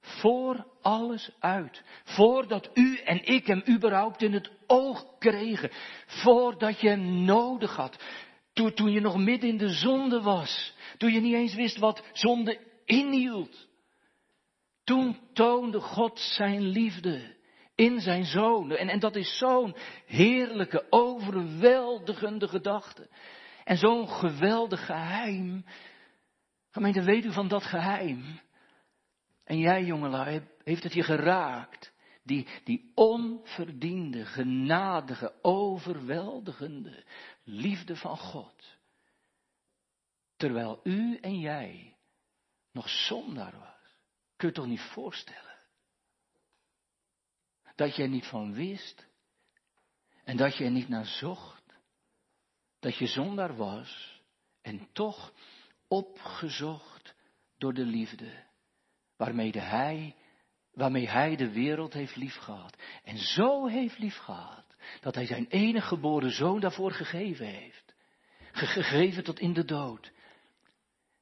voor 0.00 0.66
alles 0.82 1.30
uit. 1.38 1.82
Voordat 2.04 2.70
u 2.74 2.96
en 2.96 3.24
ik 3.24 3.46
hem 3.46 3.62
überhaupt 3.68 4.22
in 4.22 4.32
het 4.32 4.50
oog 4.66 5.18
kregen. 5.18 5.70
Voordat 6.06 6.80
je 6.80 6.88
hem 6.88 7.24
nodig 7.24 7.76
had. 7.76 8.04
Toen, 8.52 8.74
toen 8.74 8.90
je 8.90 9.00
nog 9.00 9.16
midden 9.16 9.48
in 9.48 9.58
de 9.58 9.68
zonde 9.68 10.20
was. 10.20 10.74
Toen 10.98 11.12
je 11.12 11.20
niet 11.20 11.34
eens 11.34 11.54
wist 11.54 11.78
wat 11.78 12.04
zonde 12.12 12.60
inhield. 12.84 13.68
Toen 14.84 15.18
toonde 15.32 15.80
God 15.80 16.18
zijn 16.18 16.60
liefde 16.60 17.33
in 17.74 18.00
zijn 18.00 18.24
zoon. 18.24 18.70
En, 18.70 18.88
en 18.88 18.98
dat 18.98 19.16
is 19.16 19.38
zo'n 19.38 19.76
heerlijke, 20.06 20.86
overweldigende 20.90 22.48
gedachte. 22.48 23.08
En 23.64 23.76
zo'n 23.76 24.08
geweldig 24.08 24.86
geheim. 24.86 25.64
Gemeente, 26.70 27.02
weet 27.02 27.24
u 27.24 27.32
van 27.32 27.48
dat 27.48 27.62
geheim? 27.62 28.40
En 29.44 29.58
jij, 29.58 29.84
jongelui, 29.84 30.48
heeft 30.64 30.82
het 30.82 30.92
je 30.92 31.02
geraakt. 31.02 31.92
Die, 32.22 32.48
die 32.64 32.92
onverdiende, 32.94 34.24
genadige, 34.24 35.34
overweldigende 35.42 37.04
liefde 37.44 37.96
van 37.96 38.16
God. 38.16 38.78
Terwijl 40.36 40.80
u 40.82 41.18
en 41.20 41.38
jij 41.38 41.96
nog 42.72 42.88
zondaar 42.88 43.58
was. 43.58 43.96
Kun 44.36 44.48
je 44.48 44.54
toch 44.54 44.66
niet 44.66 44.80
voorstellen? 44.80 45.53
Dat 47.74 47.96
je 47.96 48.02
er 48.02 48.08
niet 48.08 48.26
van 48.26 48.54
wist. 48.54 49.06
En 50.24 50.36
dat 50.36 50.56
je 50.56 50.64
er 50.64 50.70
niet 50.70 50.88
naar 50.88 51.06
zocht. 51.06 51.62
Dat 52.80 52.96
je 52.96 53.06
zondaar 53.06 53.56
was. 53.56 54.22
En 54.62 54.88
toch 54.92 55.32
opgezocht 55.88 57.14
door 57.58 57.74
de 57.74 57.84
liefde. 57.84 58.42
Waarmee 59.16 59.50
hij, 59.50 60.14
waarmee 60.72 61.08
hij 61.08 61.36
de 61.36 61.52
wereld 61.52 61.92
heeft 61.92 62.16
liefgehad. 62.16 62.76
En 63.02 63.18
zo 63.18 63.66
heeft 63.66 63.98
liefgehad. 63.98 64.64
Dat 65.00 65.14
hij 65.14 65.26
zijn 65.26 65.46
enige 65.46 65.86
geboren 65.86 66.30
zoon 66.30 66.60
daarvoor 66.60 66.92
gegeven 66.92 67.46
heeft. 67.46 67.94
Gegeven 68.52 69.24
tot 69.24 69.40
in 69.40 69.52
de 69.52 69.64
dood. 69.64 70.12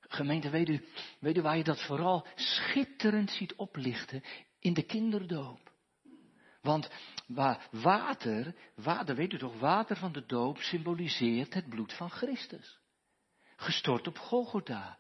Gemeente, 0.00 0.50
weet 0.50 0.68
u, 0.68 0.85
weet 1.18 1.37
u 1.37 1.42
waar 1.42 1.56
je 1.56 1.64
dat 1.64 1.82
vooral 1.82 2.26
schitterend 2.35 3.30
ziet 3.30 3.54
oplichten? 3.54 4.23
In 4.59 4.75
de 4.75 4.82
kinderdoop. 4.82 5.72
Want 6.62 6.90
water, 7.71 8.54
water, 8.75 9.14
weet 9.14 9.33
u 9.33 9.38
toch, 9.38 9.59
water 9.59 9.97
van 9.97 10.12
de 10.12 10.26
doop 10.26 10.59
symboliseert 10.59 11.54
het 11.54 11.69
bloed 11.69 11.92
van 11.92 12.11
Christus. 12.11 12.78
Gestort 13.57 14.07
op 14.07 14.19
Golgotha. 14.19 14.99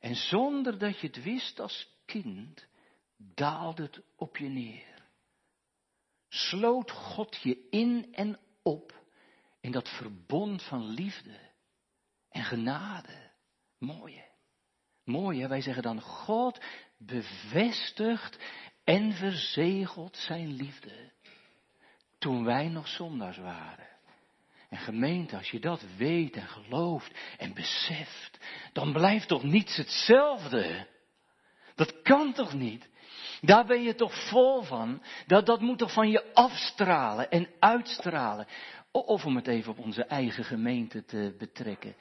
En 0.00 0.14
zonder 0.14 0.78
dat 0.78 1.00
je 1.00 1.06
het 1.06 1.22
wist 1.22 1.60
als 1.60 1.96
kind, 2.04 2.66
daalde 3.16 3.82
het 3.82 4.02
op 4.16 4.36
je 4.36 4.48
neer. 4.48 5.06
Sloot 6.28 6.90
God 6.90 7.36
je 7.42 7.66
in 7.70 8.14
en 8.14 8.38
op 8.62 9.06
in 9.60 9.72
dat 9.72 9.88
verbond 9.88 10.62
van 10.62 10.88
liefde 10.88 11.38
en 12.28 12.44
genade. 12.44 13.30
Mooi 13.78 14.28
Mooi 15.08 15.40
hè, 15.40 15.48
wij 15.48 15.60
zeggen 15.60 15.82
dan 15.82 16.00
God 16.00 16.64
bevestigt 16.98 18.38
en 18.88 19.12
verzegelt 19.12 20.16
zijn 20.16 20.52
liefde. 20.52 21.10
Toen 22.18 22.44
wij 22.44 22.68
nog 22.68 22.88
zondaars 22.88 23.36
waren. 23.36 23.86
En 24.68 24.78
gemeente, 24.78 25.36
als 25.36 25.50
je 25.50 25.60
dat 25.60 25.82
weet 25.96 26.36
en 26.36 26.48
gelooft 26.48 27.18
en 27.38 27.54
beseft, 27.54 28.38
dan 28.72 28.92
blijft 28.92 29.28
toch 29.28 29.42
niets 29.42 29.76
hetzelfde. 29.76 30.86
Dat 31.74 32.02
kan 32.02 32.32
toch 32.32 32.52
niet? 32.52 32.88
Daar 33.40 33.66
ben 33.66 33.82
je 33.82 33.94
toch 33.94 34.28
vol 34.28 34.62
van? 34.62 35.02
Dat, 35.26 35.46
dat 35.46 35.60
moet 35.60 35.78
toch 35.78 35.92
van 35.92 36.10
je 36.10 36.34
afstralen 36.34 37.30
en 37.30 37.48
uitstralen? 37.58 38.46
Of 38.90 39.24
om 39.24 39.36
het 39.36 39.46
even 39.46 39.72
op 39.72 39.78
onze 39.78 40.04
eigen 40.04 40.44
gemeente 40.44 41.04
te 41.04 41.34
betrekken. 41.38 41.96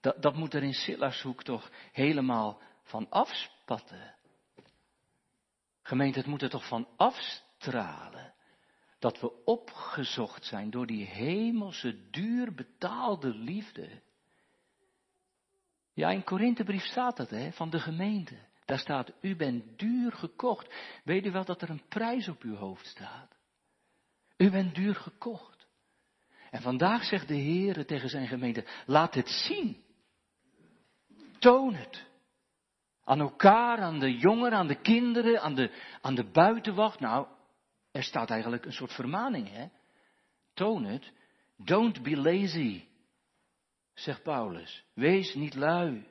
Dat, 0.00 0.22
dat 0.22 0.34
moet 0.34 0.54
er 0.54 0.62
in 0.62 0.74
Sillarshoek 0.74 1.42
toch 1.42 1.70
helemaal 1.92 2.60
van 2.82 3.06
afspatten. 3.10 4.15
Gemeente, 5.86 6.18
het 6.18 6.28
moet 6.28 6.42
er 6.42 6.50
toch 6.50 6.68
van 6.68 6.88
afstralen 6.96 8.34
dat 8.98 9.20
we 9.20 9.44
opgezocht 9.44 10.44
zijn 10.44 10.70
door 10.70 10.86
die 10.86 11.04
hemelse, 11.04 12.10
duur 12.10 12.54
betaalde 12.54 13.28
liefde. 13.28 14.02
Ja, 15.92 16.10
in 16.10 16.24
Korinthebrief 16.24 16.84
staat 16.84 17.16
dat, 17.16 17.30
hè, 17.30 17.52
van 17.52 17.70
de 17.70 17.80
gemeente. 17.80 18.38
Daar 18.64 18.78
staat, 18.78 19.12
u 19.20 19.36
bent 19.36 19.78
duur 19.78 20.12
gekocht. 20.12 20.74
Weet 21.04 21.26
u 21.26 21.30
wel 21.30 21.44
dat 21.44 21.62
er 21.62 21.70
een 21.70 21.86
prijs 21.88 22.28
op 22.28 22.42
uw 22.42 22.56
hoofd 22.56 22.86
staat? 22.86 23.36
U 24.36 24.50
bent 24.50 24.74
duur 24.74 24.94
gekocht. 24.94 25.66
En 26.50 26.62
vandaag 26.62 27.04
zegt 27.04 27.28
de 27.28 27.34
Heer 27.34 27.86
tegen 27.86 28.08
zijn 28.08 28.26
gemeente, 28.26 28.64
laat 28.86 29.14
het 29.14 29.28
zien. 29.28 29.84
Toon 31.38 31.74
het. 31.74 32.05
Aan 33.08 33.20
elkaar, 33.20 33.78
aan 33.78 33.98
de 33.98 34.16
jongeren, 34.16 34.58
aan 34.58 34.66
de 34.66 34.80
kinderen, 34.80 35.40
aan 35.40 35.54
de, 35.54 35.70
aan 36.00 36.14
de 36.14 36.30
buitenwacht. 36.30 37.00
Nou, 37.00 37.26
er 37.90 38.02
staat 38.02 38.30
eigenlijk 38.30 38.64
een 38.64 38.72
soort 38.72 38.92
vermaning, 38.92 39.48
hè? 39.50 39.66
Toon 40.54 40.84
het. 40.84 41.12
Don't 41.56 42.02
be 42.02 42.16
lazy, 42.16 42.84
zegt 43.94 44.22
Paulus. 44.22 44.84
Wees 44.94 45.34
niet 45.34 45.54
lui. 45.54 46.06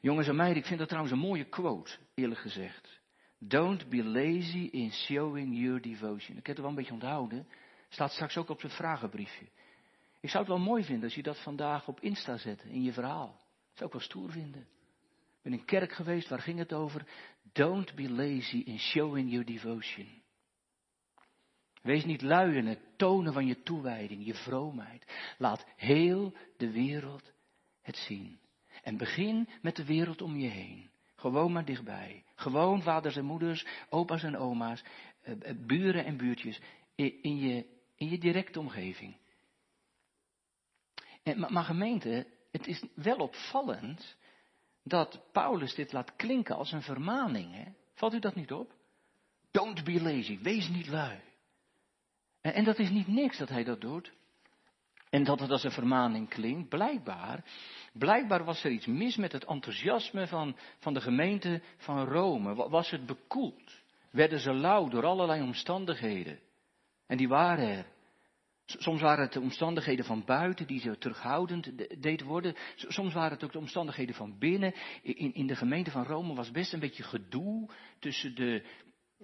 Jongens 0.00 0.28
en 0.28 0.36
meiden, 0.36 0.58
ik 0.58 0.66
vind 0.66 0.78
dat 0.78 0.88
trouwens 0.88 1.14
een 1.14 1.26
mooie 1.26 1.48
quote, 1.48 1.98
eerlijk 2.14 2.40
gezegd. 2.40 3.00
Don't 3.38 3.88
be 3.88 4.04
lazy 4.04 4.68
in 4.70 4.92
showing 4.92 5.58
your 5.58 5.80
devotion. 5.80 6.36
Ik 6.36 6.46
heb 6.46 6.56
het 6.56 6.58
wel 6.58 6.68
een 6.68 6.74
beetje 6.74 6.92
onthouden. 6.92 7.48
Staat 7.88 8.12
straks 8.12 8.36
ook 8.36 8.48
op 8.48 8.62
het 8.62 8.72
vragenbriefje. 8.72 9.46
Ik 10.20 10.30
zou 10.30 10.44
het 10.44 10.52
wel 10.52 10.62
mooi 10.64 10.84
vinden 10.84 11.04
als 11.04 11.14
je 11.14 11.22
dat 11.22 11.42
vandaag 11.42 11.88
op 11.88 12.00
Insta 12.00 12.36
zet, 12.36 12.62
in 12.62 12.82
je 12.82 12.92
verhaal. 12.92 13.39
Zou 13.72 13.86
ik 13.86 13.92
wel 13.92 14.00
stoer 14.00 14.30
vinden. 14.30 14.60
Ik 14.60 15.42
ben 15.42 15.52
in 15.52 15.58
een 15.58 15.64
kerk 15.64 15.92
geweest, 15.92 16.28
waar 16.28 16.40
ging 16.40 16.58
het 16.58 16.72
over? 16.72 17.06
Don't 17.52 17.94
be 17.94 18.10
lazy 18.10 18.56
in 18.56 18.78
showing 18.78 19.30
your 19.30 19.46
devotion. 19.46 20.22
Wees 21.82 22.04
niet 22.04 22.22
lui 22.22 22.56
in 22.56 22.66
het 22.66 22.80
tonen 22.96 23.32
van 23.32 23.46
je 23.46 23.62
toewijding, 23.62 24.26
je 24.26 24.34
vroomheid. 24.34 25.12
Laat 25.38 25.66
heel 25.76 26.34
de 26.56 26.70
wereld 26.70 27.32
het 27.82 27.96
zien. 27.96 28.38
En 28.82 28.96
begin 28.96 29.48
met 29.62 29.76
de 29.76 29.84
wereld 29.84 30.22
om 30.22 30.36
je 30.36 30.48
heen. 30.48 30.90
Gewoon 31.14 31.52
maar 31.52 31.64
dichtbij. 31.64 32.24
Gewoon 32.34 32.82
vaders 32.82 33.16
en 33.16 33.24
moeders, 33.24 33.66
opa's 33.88 34.22
en 34.22 34.36
oma's, 34.36 34.84
eh, 35.20 35.34
eh, 35.40 35.56
buren 35.66 36.04
en 36.04 36.16
buurtjes 36.16 36.60
in 36.94 37.36
je, 37.36 37.66
in 37.96 38.08
je 38.08 38.18
directe 38.18 38.60
omgeving. 38.60 39.16
En, 41.22 41.52
maar 41.52 41.64
gemeente, 41.64 42.26
het 42.50 42.66
is 42.66 42.84
wel 42.94 43.16
opvallend 43.16 44.16
dat 44.82 45.20
Paulus 45.32 45.74
dit 45.74 45.92
laat 45.92 46.16
klinken 46.16 46.56
als 46.56 46.72
een 46.72 46.82
vermaning. 46.82 47.54
Hè? 47.54 47.64
Valt 47.94 48.14
u 48.14 48.18
dat 48.18 48.34
niet 48.34 48.52
op? 48.52 48.72
Don't 49.50 49.84
be 49.84 50.02
lazy, 50.02 50.38
wees 50.42 50.68
niet 50.68 50.86
lui. 50.86 51.20
En, 52.40 52.54
en 52.54 52.64
dat 52.64 52.78
is 52.78 52.90
niet 52.90 53.06
niks 53.06 53.38
dat 53.38 53.48
hij 53.48 53.64
dat 53.64 53.80
doet. 53.80 54.12
En 55.10 55.24
dat 55.24 55.40
het 55.40 55.50
als 55.50 55.64
een 55.64 55.70
vermaning 55.70 56.28
klinkt, 56.28 56.68
blijkbaar, 56.68 57.44
blijkbaar 57.92 58.44
was 58.44 58.64
er 58.64 58.70
iets 58.70 58.86
mis 58.86 59.16
met 59.16 59.32
het 59.32 59.44
enthousiasme 59.44 60.26
van, 60.26 60.56
van 60.78 60.94
de 60.94 61.00
gemeente 61.00 61.62
van 61.76 62.04
Rome. 62.04 62.54
Was 62.54 62.90
het 62.90 63.06
bekoeld? 63.06 63.82
Werden 64.10 64.40
ze 64.40 64.52
lauw 64.52 64.88
door 64.88 65.06
allerlei 65.06 65.42
omstandigheden? 65.42 66.40
En 67.06 67.16
die 67.16 67.28
waren 67.28 67.68
er. 67.68 67.86
Soms 68.78 69.00
waren 69.00 69.24
het 69.24 69.32
de 69.32 69.40
omstandigheden 69.40 70.04
van 70.04 70.24
buiten 70.24 70.66
die 70.66 70.80
zo 70.80 70.94
terughoudend 70.94 71.72
deed 72.02 72.22
worden. 72.22 72.54
Soms 72.74 73.14
waren 73.14 73.30
het 73.30 73.44
ook 73.44 73.52
de 73.52 73.58
omstandigheden 73.58 74.14
van 74.14 74.38
binnen. 74.38 74.74
In, 75.02 75.34
in 75.34 75.46
de 75.46 75.56
gemeente 75.56 75.90
van 75.90 76.04
Rome 76.04 76.34
was 76.34 76.50
best 76.50 76.72
een 76.72 76.80
beetje 76.80 77.02
gedoe 77.02 77.68
tussen 77.98 78.34
de 78.34 78.64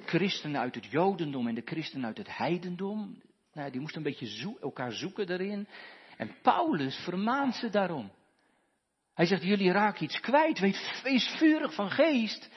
christenen 0.05 0.61
uit 0.61 0.75
het 0.75 0.87
Jodendom 0.87 1.49
en 1.49 1.55
de 1.55 1.62
christenen 1.65 2.07
uit 2.07 2.19
het 2.19 2.37
heidendom. 2.37 3.23
Nou, 3.53 3.71
die 3.71 3.81
moesten 3.81 4.05
een 4.05 4.12
beetje 4.12 4.57
elkaar 4.61 4.93
zoeken 4.93 5.26
daarin. 5.26 5.69
En 6.17 6.37
Paulus 6.43 6.97
vermaant 6.97 7.55
ze 7.55 7.71
daarom. 7.71 8.11
Hij 9.15 9.26
zegt, 9.26 9.43
jullie 9.43 9.73
raken 9.73 10.05
iets 10.05 10.21
kwijt, 10.21 10.59
wees 11.03 11.37
vurig 11.38 11.75
van 11.75 11.91
geest 11.91 12.50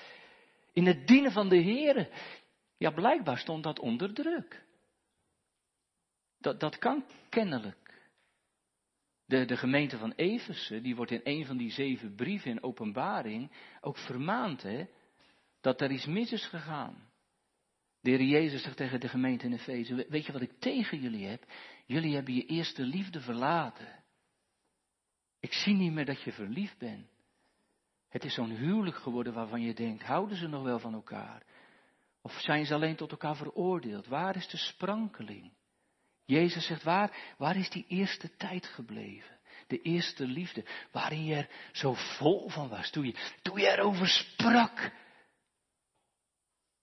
in 0.74 0.86
het 0.86 1.08
dienen 1.08 1.32
van 1.32 1.50
de 1.50 1.58
Heer. 1.58 2.10
Ja, 2.78 2.92
blijkbaar 2.92 3.38
stond 3.38 3.64
dat 3.64 3.80
onder 3.80 4.14
druk. 4.14 4.68
Dat, 6.40 6.60
dat 6.60 6.78
kan 6.78 7.06
kennelijk. 7.30 7.78
De, 9.26 9.46
de 9.46 9.58
gemeente 9.58 9.98
van 9.98 10.12
Eversen, 10.12 10.84
die 10.84 10.96
wordt 10.96 11.12
in 11.12 11.22
een 11.24 11.46
van 11.46 11.58
die 11.58 11.72
zeven 11.72 12.16
brieven 12.16 12.52
in 12.52 12.64
openbaring 12.64 13.52
ook 13.82 13.98
vermaand, 13.98 14.62
hè, 14.62 14.86
dat 15.62 15.82
er 15.82 15.92
iets 15.92 16.06
mis 16.06 16.32
is 16.32 16.46
gegaan. 16.46 17.08
De 18.02 18.10
Heer 18.10 18.22
Jezus 18.22 18.64
zegt 18.64 18.78
tegen 18.78 19.00
de 19.00 19.08
gemeente 19.08 19.46
in 19.46 19.54
Efeze, 19.54 20.06
weet 20.10 20.26
je 20.26 20.32
wat 20.32 20.42
ik 20.42 20.60
tegen 20.60 21.00
jullie 21.00 21.26
heb? 21.26 21.46
Jullie 21.86 22.16
hebben 22.16 22.34
je 22.34 22.46
eerste 22.46 22.84
liefde 22.84 23.22
verlaten. 23.22 24.04
Ik 25.40 25.54
zie 25.54 25.74
niet 25.74 25.94
meer 25.94 26.06
dat 26.06 26.22
je 26.22 26.32
verliefd 26.32 26.78
bent. 26.78 27.08
Het 28.10 28.24
is 28.24 28.34
zo'n 28.34 28.56
huwelijk 28.56 28.98
geworden 28.98 29.34
waarvan 29.34 29.62
je 29.62 29.74
denkt, 29.74 30.04
houden 30.04 30.38
ze 30.38 30.48
nog 30.48 30.64
wel 30.64 30.80
van 30.80 30.94
elkaar? 30.94 31.44
Of 32.22 32.32
zijn 32.32 32.66
ze 32.66 32.74
alleen 32.74 32.96
tot 32.96 33.12
elkaar 33.12 33.36
veroordeeld? 33.36 34.08
Waar 34.08 34.36
is 34.36 34.48
de 34.48 34.58
sprankeling? 34.58 35.52
Jezus 36.30 36.66
zegt, 36.66 36.84
waar, 36.84 37.34
waar 37.38 37.56
is 37.56 37.70
die 37.70 37.86
eerste 37.88 38.36
tijd 38.36 38.66
gebleven? 38.66 39.40
De 39.68 39.82
eerste 39.82 40.26
liefde, 40.26 40.66
waarin 40.92 41.24
je 41.24 41.36
er 41.36 41.50
zo 41.72 41.94
vol 41.94 42.50
van 42.50 42.70
was, 42.70 42.90
toen 42.90 43.06
je, 43.06 43.16
toen 43.42 43.60
je 43.60 43.68
erover 43.68 44.08
sprak. 44.08 44.92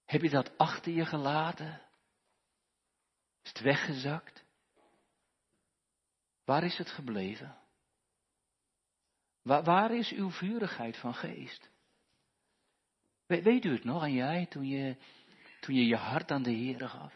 Heb 0.05 0.23
je 0.23 0.31
dat 0.31 0.59
achter 0.59 0.93
je 0.93 1.05
gelaten? 1.05 1.83
Is 3.43 3.49
het 3.49 3.61
weggezakt? 3.61 4.45
Waar 6.45 6.65
is 6.65 6.79
het 6.79 6.91
gebleven? 6.91 7.57
Waar, 9.43 9.65
waar 9.65 9.95
is 9.95 10.13
uw 10.13 10.31
vurigheid 10.31 10.97
van 10.97 11.15
geest? 11.15 11.71
We, 13.27 13.43
weet 13.43 13.65
u 13.65 13.73
het 13.73 13.85
nog 13.85 14.03
aan 14.03 14.13
jij 14.13 14.47
toen 14.47 14.67
je, 14.67 14.97
toen 15.61 15.75
je 15.75 15.87
je 15.87 15.97
hart 15.97 16.31
aan 16.31 16.43
de 16.43 16.51
Heer 16.51 16.89
gaf? 16.89 17.16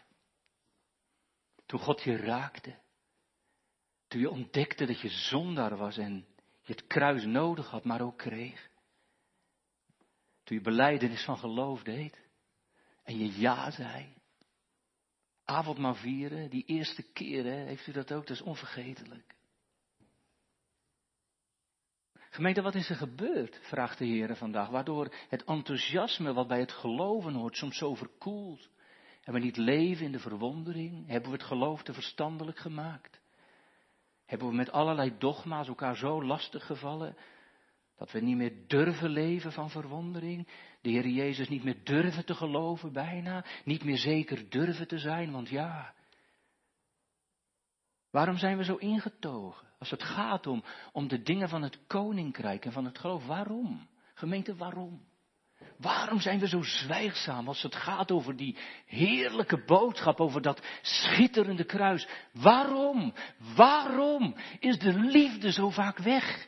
Toen 1.71 1.79
God 1.79 2.01
je 2.01 2.15
raakte. 2.15 2.75
Toen 4.07 4.19
je 4.19 4.29
ontdekte 4.29 4.85
dat 4.85 4.99
je 4.99 5.09
zondaar 5.09 5.77
was 5.77 5.97
en 5.97 6.25
je 6.61 6.73
het 6.73 6.87
kruis 6.87 7.25
nodig 7.25 7.69
had, 7.69 7.83
maar 7.83 8.01
ook 8.01 8.17
kreeg. 8.17 8.69
Toen 10.43 10.57
je 10.57 10.63
beleidenis 10.63 11.23
van 11.23 11.37
geloof 11.37 11.83
deed. 11.83 12.21
En 13.03 13.17
je 13.17 13.39
ja 13.39 13.71
zei. 13.71 14.13
Avondmaal 15.45 15.95
vieren, 15.95 16.49
die 16.49 16.65
eerste 16.65 17.11
keren, 17.11 17.65
heeft 17.65 17.87
u 17.87 17.91
dat 17.91 18.13
ook? 18.13 18.27
Dat 18.27 18.35
is 18.35 18.41
onvergetelijk. 18.41 19.35
Gemeente, 22.13 22.61
wat 22.61 22.75
is 22.75 22.89
er 22.89 22.95
gebeurd? 22.95 23.59
vraagt 23.61 23.97
de 23.97 24.05
Heer 24.05 24.35
vandaag. 24.35 24.69
Waardoor 24.69 25.15
het 25.29 25.43
enthousiasme 25.43 26.33
wat 26.33 26.47
bij 26.47 26.59
het 26.59 26.71
geloven 26.71 27.33
hoort 27.33 27.55
soms 27.55 27.77
zo 27.77 27.95
verkoelt. 27.95 28.69
En 29.23 29.33
we 29.33 29.39
niet 29.39 29.57
leven 29.57 30.05
in 30.05 30.11
de 30.11 30.19
verwondering? 30.19 31.07
Hebben 31.07 31.31
we 31.31 31.37
het 31.37 31.45
geloof 31.45 31.83
te 31.83 31.93
verstandelijk 31.93 32.57
gemaakt? 32.57 33.21
Hebben 34.25 34.47
we 34.47 34.55
met 34.55 34.71
allerlei 34.71 35.17
dogma's 35.17 35.67
elkaar 35.67 35.95
zo 35.95 36.23
lastig 36.23 36.65
gevallen 36.65 37.15
dat 37.97 38.11
we 38.11 38.19
niet 38.19 38.37
meer 38.37 38.67
durven 38.67 39.09
leven 39.09 39.51
van 39.51 39.69
verwondering? 39.69 40.47
De 40.81 40.89
Heer 40.89 41.07
Jezus 41.07 41.49
niet 41.49 41.63
meer 41.63 41.83
durven 41.83 42.25
te 42.25 42.35
geloven 42.35 42.93
bijna? 42.93 43.45
Niet 43.65 43.83
meer 43.83 43.97
zeker 43.97 44.49
durven 44.49 44.87
te 44.87 44.97
zijn? 44.97 45.31
Want 45.31 45.49
ja, 45.49 45.93
waarom 48.11 48.37
zijn 48.37 48.57
we 48.57 48.63
zo 48.63 48.75
ingetogen? 48.75 49.67
Als 49.79 49.89
het 49.89 50.03
gaat 50.03 50.47
om, 50.47 50.63
om 50.91 51.07
de 51.07 51.21
dingen 51.21 51.49
van 51.49 51.61
het 51.61 51.87
koninkrijk 51.87 52.65
en 52.65 52.71
van 52.71 52.85
het 52.85 52.99
geloof, 52.99 53.25
waarom? 53.25 53.87
Gemeente, 54.13 54.55
waarom? 54.55 55.09
Waarom 55.81 56.19
zijn 56.19 56.39
we 56.39 56.47
zo 56.47 56.61
zwijgzaam 56.61 57.47
als 57.47 57.61
het 57.61 57.75
gaat 57.75 58.11
over 58.11 58.35
die 58.35 58.57
heerlijke 58.85 59.63
boodschap, 59.65 60.19
over 60.19 60.41
dat 60.41 60.65
schitterende 60.81 61.63
kruis? 61.63 62.07
Waarom? 62.33 63.13
Waarom 63.55 64.35
is 64.59 64.79
de 64.79 64.93
liefde 64.93 65.51
zo 65.51 65.69
vaak 65.69 65.97
weg? 65.97 66.47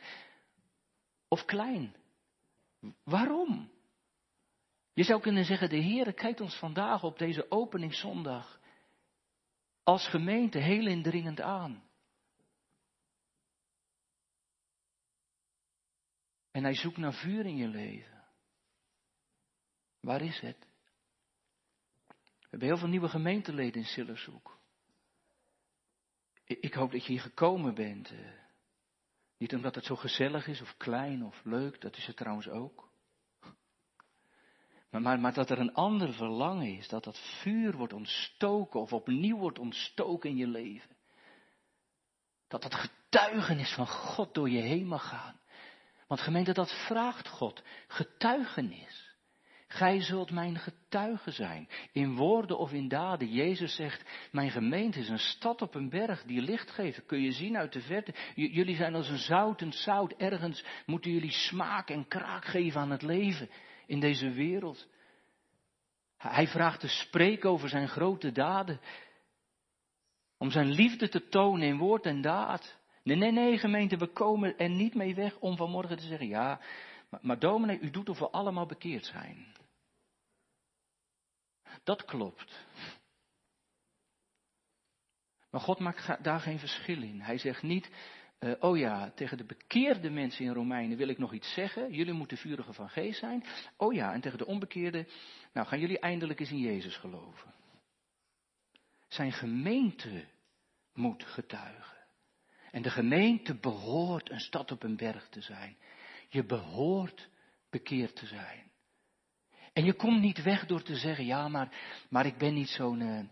Of 1.28 1.44
klein? 1.44 1.94
Waarom? 3.04 3.70
Je 4.92 5.02
zou 5.02 5.20
kunnen 5.20 5.44
zeggen, 5.44 5.68
de 5.68 5.82
Heere 5.82 6.12
kijkt 6.12 6.40
ons 6.40 6.54
vandaag 6.54 7.02
op 7.02 7.18
deze 7.18 7.50
openingszondag 7.50 8.60
als 9.82 10.08
gemeente 10.08 10.58
heel 10.58 10.86
indringend 10.86 11.40
aan. 11.40 11.82
En 16.50 16.62
hij 16.62 16.74
zoekt 16.74 16.96
naar 16.96 17.14
vuur 17.14 17.46
in 17.46 17.56
je 17.56 17.68
leven. 17.68 18.13
Waar 20.04 20.22
is 20.22 20.40
het? 20.40 20.66
We 22.06 22.50
hebben 22.50 22.68
heel 22.68 22.76
veel 22.76 22.88
nieuwe 22.88 23.08
gemeenteleden 23.08 23.80
in 23.80 23.86
Sillershoek. 23.86 24.58
Ik 26.44 26.74
hoop 26.74 26.92
dat 26.92 27.04
je 27.04 27.12
hier 27.12 27.20
gekomen 27.20 27.74
bent. 27.74 28.10
Eh. 28.10 28.18
Niet 29.38 29.54
omdat 29.54 29.74
het 29.74 29.84
zo 29.84 29.96
gezellig 29.96 30.46
is 30.46 30.60
of 30.60 30.76
klein 30.76 31.24
of 31.24 31.44
leuk, 31.44 31.80
dat 31.80 31.96
is 31.96 32.06
het 32.06 32.16
trouwens 32.16 32.48
ook. 32.48 32.92
Maar, 34.90 35.02
maar, 35.02 35.20
maar, 35.20 35.34
dat 35.34 35.50
er 35.50 35.58
een 35.58 35.74
ander 35.74 36.12
verlangen 36.12 36.76
is, 36.76 36.88
dat 36.88 37.04
dat 37.04 37.18
vuur 37.42 37.76
wordt 37.76 37.92
ontstoken 37.92 38.80
of 38.80 38.92
opnieuw 38.92 39.36
wordt 39.36 39.58
ontstoken 39.58 40.30
in 40.30 40.36
je 40.36 40.46
leven. 40.46 40.96
Dat 42.48 42.62
dat 42.62 42.74
getuigenis 42.74 43.74
van 43.74 43.86
God 43.86 44.34
door 44.34 44.50
je 44.50 44.60
heen 44.60 44.86
mag 44.86 45.08
gaan. 45.08 45.40
Want 46.06 46.20
gemeente, 46.20 46.52
dat 46.52 46.86
vraagt 46.86 47.28
God. 47.28 47.62
Getuigenis. 47.86 49.03
Gij 49.66 50.00
zult 50.00 50.30
mijn 50.30 50.58
getuige 50.58 51.30
zijn, 51.30 51.68
in 51.92 52.16
woorden 52.16 52.58
of 52.58 52.72
in 52.72 52.88
daden. 52.88 53.28
Jezus 53.28 53.74
zegt, 53.74 54.28
mijn 54.32 54.50
gemeente 54.50 54.98
is 54.98 55.08
een 55.08 55.18
stad 55.18 55.62
op 55.62 55.74
een 55.74 55.88
berg 55.88 56.24
die 56.24 56.40
licht 56.40 56.70
geeft. 56.70 57.06
kun 57.06 57.20
je 57.20 57.32
zien 57.32 57.56
uit 57.56 57.72
de 57.72 57.80
verte. 57.80 58.14
jullie 58.34 58.76
zijn 58.76 58.94
als 58.94 59.08
een 59.08 59.18
zoutend 59.18 59.74
zout. 59.74 60.12
Ergens 60.12 60.64
moeten 60.86 61.10
jullie 61.10 61.30
smaak 61.30 61.90
en 61.90 62.08
kraak 62.08 62.44
geven 62.44 62.80
aan 62.80 62.90
het 62.90 63.02
leven 63.02 63.50
in 63.86 64.00
deze 64.00 64.30
wereld. 64.30 64.88
Hij 66.16 66.46
vraagt 66.46 66.80
te 66.80 66.88
spreken 66.88 67.50
over 67.50 67.68
zijn 67.68 67.88
grote 67.88 68.32
daden. 68.32 68.80
Om 70.38 70.50
zijn 70.50 70.70
liefde 70.70 71.08
te 71.08 71.28
tonen 71.28 71.66
in 71.66 71.76
woord 71.76 72.06
en 72.06 72.20
daad. 72.20 72.82
Nee, 73.02 73.16
nee, 73.16 73.32
nee, 73.32 73.58
gemeente, 73.58 73.96
we 73.96 74.06
komen 74.06 74.58
er 74.58 74.68
niet 74.68 74.94
mee 74.94 75.14
weg 75.14 75.38
om 75.38 75.56
vanmorgen 75.56 75.96
te 75.96 76.06
zeggen, 76.06 76.28
ja, 76.28 76.60
maar, 77.22 77.38
dominee, 77.38 77.80
u 77.80 77.90
doet 77.90 78.08
of 78.08 78.18
we 78.18 78.30
allemaal 78.30 78.66
bekeerd 78.66 79.06
zijn. 79.06 79.46
Dat 81.82 82.04
klopt. 82.04 82.66
Maar 85.50 85.60
God 85.60 85.78
maakt 85.78 86.24
daar 86.24 86.40
geen 86.40 86.58
verschil 86.58 87.02
in. 87.02 87.20
Hij 87.20 87.38
zegt 87.38 87.62
niet, 87.62 87.90
uh, 88.40 88.52
oh 88.60 88.78
ja, 88.78 89.10
tegen 89.10 89.36
de 89.36 89.44
bekeerde 89.44 90.10
mensen 90.10 90.44
in 90.44 90.52
Romeinen 90.52 90.96
wil 90.96 91.08
ik 91.08 91.18
nog 91.18 91.32
iets 91.32 91.52
zeggen. 91.52 91.92
Jullie 91.92 92.12
moeten 92.12 92.36
vurige 92.36 92.72
van 92.72 92.88
geest 92.88 93.18
zijn. 93.18 93.44
Oh 93.76 93.92
ja, 93.92 94.12
en 94.12 94.20
tegen 94.20 94.38
de 94.38 94.46
onbekeerde, 94.46 95.06
nou 95.52 95.66
gaan 95.66 95.80
jullie 95.80 95.98
eindelijk 95.98 96.40
eens 96.40 96.50
in 96.50 96.58
Jezus 96.58 96.96
geloven. 96.96 97.54
Zijn 99.08 99.32
gemeente 99.32 100.24
moet 100.92 101.24
getuigen. 101.24 101.96
En 102.70 102.82
de 102.82 102.90
gemeente 102.90 103.54
behoort 103.54 104.30
een 104.30 104.40
stad 104.40 104.70
op 104.70 104.82
een 104.82 104.96
berg 104.96 105.28
te 105.28 105.40
zijn. 105.40 105.76
Je 106.34 106.44
behoort 106.44 107.28
bekeerd 107.70 108.16
te 108.16 108.26
zijn. 108.26 108.70
En 109.72 109.84
je 109.84 109.94
komt 109.94 110.20
niet 110.20 110.42
weg 110.42 110.66
door 110.66 110.82
te 110.82 110.96
zeggen, 110.96 111.24
ja, 111.24 111.48
maar, 111.48 111.76
maar 112.08 112.26
ik 112.26 112.38
ben 112.38 112.54
niet 112.54 112.68
zo'n 112.68 113.00
uh, 113.00 113.24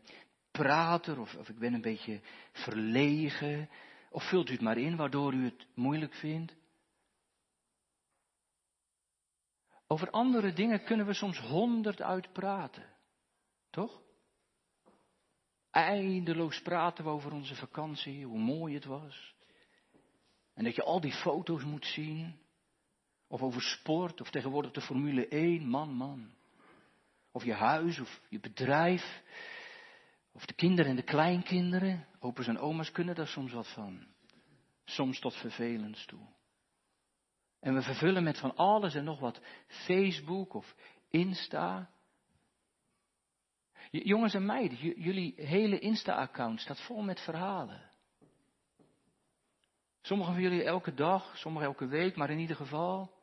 prater 0.51 1.21
of, 1.21 1.35
of 1.35 1.49
ik 1.49 1.59
ben 1.59 1.75
een 1.75 1.81
beetje 1.81 2.21
verlegen. 2.53 3.71
Of 4.11 4.29
vult 4.29 4.49
u 4.49 4.53
het 4.53 4.61
maar 4.61 4.79
in 4.79 4.97
waardoor 4.97 5.35
u 5.35 5.45
het 5.45 5.67
moeilijk 5.75 6.15
vindt. 6.15 6.55
Over 9.87 10.11
andere 10.11 10.53
dingen 10.53 10.85
kunnen 10.85 11.07
we 11.07 11.15
soms 11.15 11.39
honderd 11.39 12.03
uitpraten. 12.03 12.95
Toch? 13.71 14.03
Eindeloos 15.71 16.63
praten 16.63 17.05
we 17.05 17.11
over 17.11 17.33
onze 17.33 17.55
vakantie, 17.55 18.25
hoe 18.25 18.39
mooi 18.39 18.75
het 18.75 18.85
was. 18.85 19.35
En 20.55 20.65
dat 20.65 20.75
je 20.75 20.83
al 20.83 21.01
die 21.01 21.13
foto's 21.13 21.65
moet 21.65 21.87
zien. 21.87 22.42
Of 23.33 23.43
over 23.43 23.63
sport, 23.63 24.21
of 24.21 24.31
tegenwoordig 24.31 24.73
de 24.73 24.81
Formule 24.81 25.29
1, 25.29 25.69
man, 25.69 25.89
man. 25.89 26.31
Of 27.31 27.45
je 27.45 27.53
huis, 27.53 28.01
of 28.01 28.21
je 28.29 28.41
bedrijf. 28.41 29.23
Of 30.33 30.47
de 30.47 30.55
kinderen 30.55 30.91
en 30.91 30.97
de 30.97 31.03
kleinkinderen. 31.03 32.07
Opa's 32.21 32.47
en 32.47 32.59
oma's 32.59 32.91
kunnen 32.91 33.15
daar 33.15 33.27
soms 33.27 33.53
wat 33.53 33.69
van. 33.69 34.07
Soms 34.85 35.19
tot 35.19 35.35
vervelends 35.35 36.07
toe. 36.07 36.21
En 37.61 37.75
we 37.75 37.83
vervullen 37.83 38.23
met 38.23 38.39
van 38.39 38.57
alles 38.57 38.95
en 38.95 39.05
nog 39.05 39.21
wat 39.21 39.41
Facebook 39.67 40.55
of 40.55 40.75
Insta. 41.09 41.91
Jongens 43.91 44.35
en 44.35 44.47
meiden, 44.47 44.77
jullie 45.03 45.35
hele 45.37 45.79
Insta-account 45.79 46.61
staat 46.61 46.81
vol 46.81 47.03
met 47.03 47.21
verhalen. 47.21 47.91
Sommigen 50.01 50.33
van 50.33 50.43
jullie 50.43 50.65
elke 50.65 50.95
dag, 50.95 51.39
sommigen 51.39 51.69
elke 51.69 51.87
week, 51.87 52.17
maar 52.17 52.31
in 52.31 52.39
ieder 52.39 52.57
geval. 52.57 53.21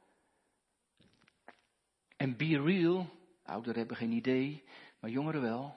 En 2.20 2.38
be 2.38 2.62
real, 2.62 3.10
ouderen 3.44 3.78
hebben 3.78 3.98
geen 3.98 4.12
idee, 4.12 4.64
maar 5.00 5.10
jongeren 5.10 5.42
wel. 5.42 5.76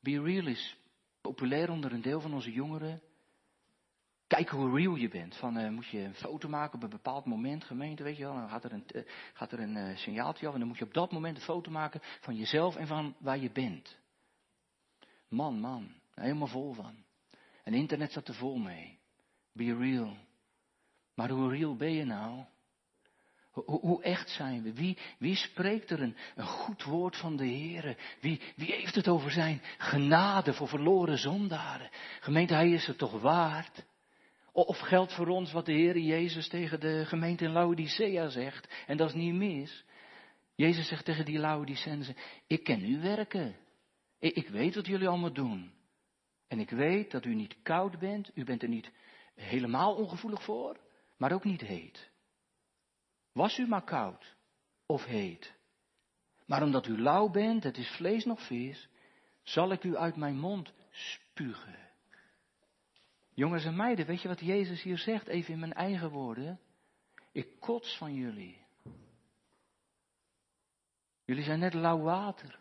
Be 0.00 0.22
real 0.22 0.46
is 0.46 0.76
populair 1.20 1.70
onder 1.70 1.92
een 1.92 2.02
deel 2.02 2.20
van 2.20 2.34
onze 2.34 2.52
jongeren. 2.52 3.02
Kijk 4.26 4.48
hoe 4.48 4.76
real 4.76 4.94
je 4.94 5.08
bent. 5.08 5.36
Van, 5.36 5.58
uh, 5.58 5.70
moet 5.70 5.86
je 5.86 5.98
een 5.98 6.14
foto 6.14 6.48
maken 6.48 6.74
op 6.74 6.82
een 6.82 6.88
bepaald 6.88 7.24
moment, 7.24 7.64
gemeente, 7.64 8.02
weet 8.02 8.16
je 8.16 8.24
wel. 8.24 8.34
Dan 8.34 8.48
gaat 8.48 8.64
er 8.64 8.72
een, 8.72 8.84
uh, 8.92 9.02
gaat 9.32 9.52
er 9.52 9.60
een 9.60 9.76
uh, 9.76 9.96
signaaltje 9.96 10.46
af 10.46 10.52
en 10.52 10.58
dan 10.58 10.68
moet 10.68 10.78
je 10.78 10.84
op 10.84 10.94
dat 10.94 11.12
moment 11.12 11.36
een 11.36 11.42
foto 11.42 11.70
maken 11.70 12.00
van 12.20 12.36
jezelf 12.36 12.76
en 12.76 12.86
van 12.86 13.16
waar 13.18 13.38
je 13.38 13.50
bent. 13.50 13.98
Man, 15.28 15.60
man, 15.60 15.94
helemaal 16.14 16.46
vol 16.46 16.72
van. 16.72 17.04
En 17.62 17.74
internet 17.74 18.10
staat 18.10 18.28
er 18.28 18.34
vol 18.34 18.56
mee. 18.56 18.98
Be 19.52 19.76
real. 19.76 20.16
Maar 21.14 21.30
hoe 21.30 21.50
real 21.50 21.76
ben 21.76 21.92
je 21.92 22.04
nou? 22.04 22.44
Hoe, 23.66 24.02
echt 24.02 24.30
zijn 24.30 24.62
we? 24.62 24.72
Wie, 24.72 24.98
wie 25.18 25.36
spreekt 25.36 25.90
er 25.90 26.02
een, 26.02 26.16
goed 26.36 26.84
woord 26.84 27.16
van 27.16 27.36
de 27.36 27.46
Heer? 27.46 27.96
Wie, 28.20 28.40
wie 28.56 28.72
heeft 28.72 28.94
het 28.94 29.08
over 29.08 29.30
zijn 29.30 29.62
genade 29.78 30.52
voor 30.52 30.68
verloren 30.68 31.18
zondaren? 31.18 31.90
Gemeente, 32.20 32.54
hij 32.54 32.70
is 32.70 32.86
het 32.86 32.98
toch 32.98 33.20
waard? 33.20 33.84
Of 34.52 34.78
geldt 34.78 35.14
voor 35.14 35.26
ons 35.26 35.52
wat 35.52 35.66
de 35.66 35.72
Heer 35.72 35.98
Jezus 35.98 36.48
tegen 36.48 36.80
de 36.80 37.04
gemeente 37.06 37.44
in 37.44 37.52
Laodicea 37.52 38.28
zegt? 38.28 38.74
En 38.86 38.96
dat 38.96 39.08
is 39.08 39.14
niet 39.14 39.34
mis. 39.34 39.84
Jezus 40.54 40.88
zegt 40.88 41.04
tegen 41.04 41.24
die 41.24 41.38
Laodicenzen, 41.38 42.16
ik 42.46 42.64
ken 42.64 42.80
uw 42.80 43.00
werken. 43.00 43.56
Ik, 44.18 44.34
ik 44.34 44.48
weet 44.48 44.74
wat 44.74 44.86
jullie 44.86 45.08
allemaal 45.08 45.32
doen. 45.32 45.72
En 46.48 46.58
ik 46.60 46.70
weet 46.70 47.10
dat 47.10 47.24
u 47.24 47.34
niet 47.34 47.56
koud 47.62 47.98
bent, 47.98 48.30
u 48.34 48.44
bent 48.44 48.62
er 48.62 48.68
niet 48.68 48.90
helemaal 49.34 49.94
ongevoelig 49.94 50.42
voor, 50.42 50.76
maar 51.16 51.32
ook 51.32 51.44
niet 51.44 51.60
heet. 51.60 52.10
Was 53.38 53.58
u 53.58 53.66
maar 53.66 53.84
koud 53.84 54.36
of 54.86 55.04
heet. 55.04 55.54
Maar 56.46 56.62
omdat 56.62 56.86
u 56.86 57.02
lauw 57.02 57.28
bent, 57.28 57.64
het 57.64 57.76
is 57.76 57.88
vlees 57.88 58.24
nog 58.24 58.46
vis, 58.46 58.88
zal 59.42 59.72
ik 59.72 59.84
u 59.84 59.96
uit 59.96 60.16
mijn 60.16 60.38
mond 60.38 60.72
spugen. 60.90 61.78
Jongens 63.34 63.64
en 63.64 63.76
meiden, 63.76 64.06
weet 64.06 64.22
je 64.22 64.28
wat 64.28 64.40
Jezus 64.40 64.82
hier 64.82 64.98
zegt, 64.98 65.26
even 65.26 65.52
in 65.52 65.58
mijn 65.58 65.72
eigen 65.72 66.10
woorden? 66.10 66.60
Ik 67.32 67.60
kots 67.60 67.96
van 67.96 68.14
jullie. 68.14 68.66
Jullie 71.24 71.44
zijn 71.44 71.58
net 71.58 71.74
lauw 71.74 72.00
water. 72.00 72.60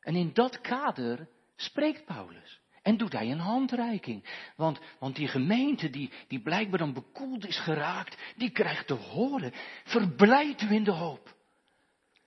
En 0.00 0.14
in 0.14 0.32
dat 0.32 0.60
kader 0.60 1.28
spreekt 1.56 2.04
Paulus. 2.04 2.60
En 2.88 2.96
doet 2.96 3.12
hij 3.12 3.30
een 3.30 3.38
handreiking. 3.38 4.24
Want, 4.56 4.80
want 4.98 5.16
die 5.16 5.28
gemeente 5.28 5.90
die, 5.90 6.10
die 6.28 6.40
blijkbaar 6.40 6.78
dan 6.78 6.92
bekoeld 6.92 7.46
is 7.46 7.58
geraakt, 7.58 8.16
die 8.36 8.50
krijgt 8.50 8.86
te 8.86 8.94
horen. 8.94 9.52
Verblijd 9.84 10.62
u 10.62 10.74
in 10.74 10.84
de 10.84 10.90
hoop. 10.90 11.34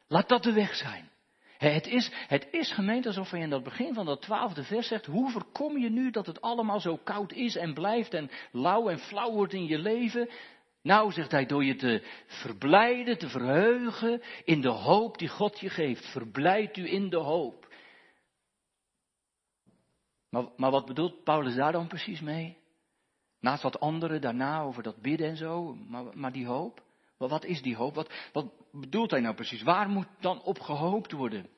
Laat 0.07 0.29
dat 0.29 0.43
de 0.43 0.53
weg 0.53 0.75
zijn. 0.75 1.09
Het 1.57 1.87
is, 1.87 2.11
het 2.27 2.47
is 2.51 2.71
gemeente 2.71 3.07
alsof 3.07 3.31
hij 3.31 3.39
in 3.39 3.49
dat 3.49 3.63
begin 3.63 3.93
van 3.93 4.05
dat 4.05 4.21
twaalfde 4.21 4.63
vers 4.63 4.87
zegt, 4.87 5.05
hoe 5.05 5.31
voorkom 5.31 5.77
je 5.77 5.89
nu 5.89 6.11
dat 6.11 6.25
het 6.25 6.41
allemaal 6.41 6.79
zo 6.79 6.97
koud 7.03 7.33
is 7.33 7.55
en 7.55 7.73
blijft 7.73 8.13
en 8.13 8.31
lauw 8.51 8.89
en 8.89 8.99
flauw 8.99 9.31
wordt 9.31 9.53
in 9.53 9.65
je 9.65 9.77
leven? 9.77 10.29
Nou, 10.81 11.11
zegt 11.11 11.31
hij, 11.31 11.45
door 11.45 11.63
je 11.63 11.75
te 11.75 12.03
verblijden, 12.25 13.17
te 13.17 13.29
verheugen 13.29 14.21
in 14.43 14.61
de 14.61 14.69
hoop 14.69 15.17
die 15.17 15.29
God 15.29 15.59
je 15.59 15.69
geeft. 15.69 16.05
Verblijd 16.05 16.77
u 16.77 16.91
in 16.91 17.09
de 17.09 17.17
hoop. 17.17 17.69
Maar, 20.31 20.45
maar 20.55 20.71
wat 20.71 20.85
bedoelt 20.85 21.23
Paulus 21.23 21.55
daar 21.55 21.71
dan 21.71 21.87
precies 21.87 22.21
mee? 22.21 22.57
Naast 23.39 23.63
wat 23.63 23.79
anderen 23.79 24.21
daarna 24.21 24.61
over 24.61 24.83
dat 24.83 25.01
bidden 25.01 25.27
en 25.27 25.37
zo, 25.37 25.75
maar, 25.75 26.17
maar 26.17 26.31
die 26.31 26.45
hoop? 26.45 26.83
Wat 27.17 27.45
is 27.45 27.61
die 27.61 27.75
hoop? 27.75 27.95
Wat, 27.95 28.13
wat 28.33 28.51
bedoelt 28.71 29.11
hij 29.11 29.19
nou 29.19 29.35
precies? 29.35 29.61
Waar 29.61 29.89
moet 29.89 30.07
dan 30.19 30.41
op 30.41 30.59
gehoopt 30.59 31.11
worden? 31.11 31.49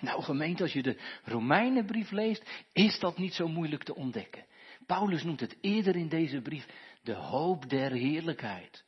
Nou 0.00 0.22
gemeente, 0.22 0.62
als 0.62 0.72
je 0.72 0.82
de 0.82 1.00
Romeinenbrief 1.24 2.10
leest, 2.10 2.50
is 2.72 2.98
dat 2.98 3.18
niet 3.18 3.34
zo 3.34 3.48
moeilijk 3.48 3.82
te 3.82 3.94
ontdekken. 3.94 4.44
Paulus 4.86 5.22
noemt 5.22 5.40
het 5.40 5.56
eerder 5.60 5.96
in 5.96 6.08
deze 6.08 6.40
brief 6.40 6.66
de 7.02 7.14
hoop 7.14 7.68
der 7.68 7.90
heerlijkheid 7.90 8.84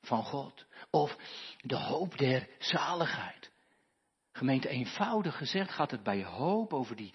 van 0.00 0.24
God. 0.24 0.66
Of 0.90 1.16
de 1.60 1.76
hoop 1.76 2.18
der 2.18 2.48
zaligheid. 2.58 3.50
Gemeente, 4.32 4.68
eenvoudig 4.68 5.36
gezegd 5.36 5.70
gaat 5.70 5.90
het 5.90 6.02
bij 6.02 6.24
hoop 6.24 6.72
over 6.72 6.96
die 6.96 7.12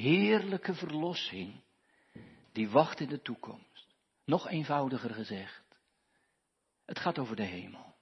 heerlijke 0.00 0.74
verlossing 0.74 1.60
die 2.52 2.68
wacht 2.68 3.00
in 3.00 3.08
de 3.08 3.22
toekomst. 3.22 3.86
Nog 4.24 4.48
eenvoudiger 4.48 5.10
gezegd, 5.10 5.62
het 6.84 6.98
gaat 6.98 7.18
over 7.18 7.36
de 7.36 7.44
hemel. 7.44 7.94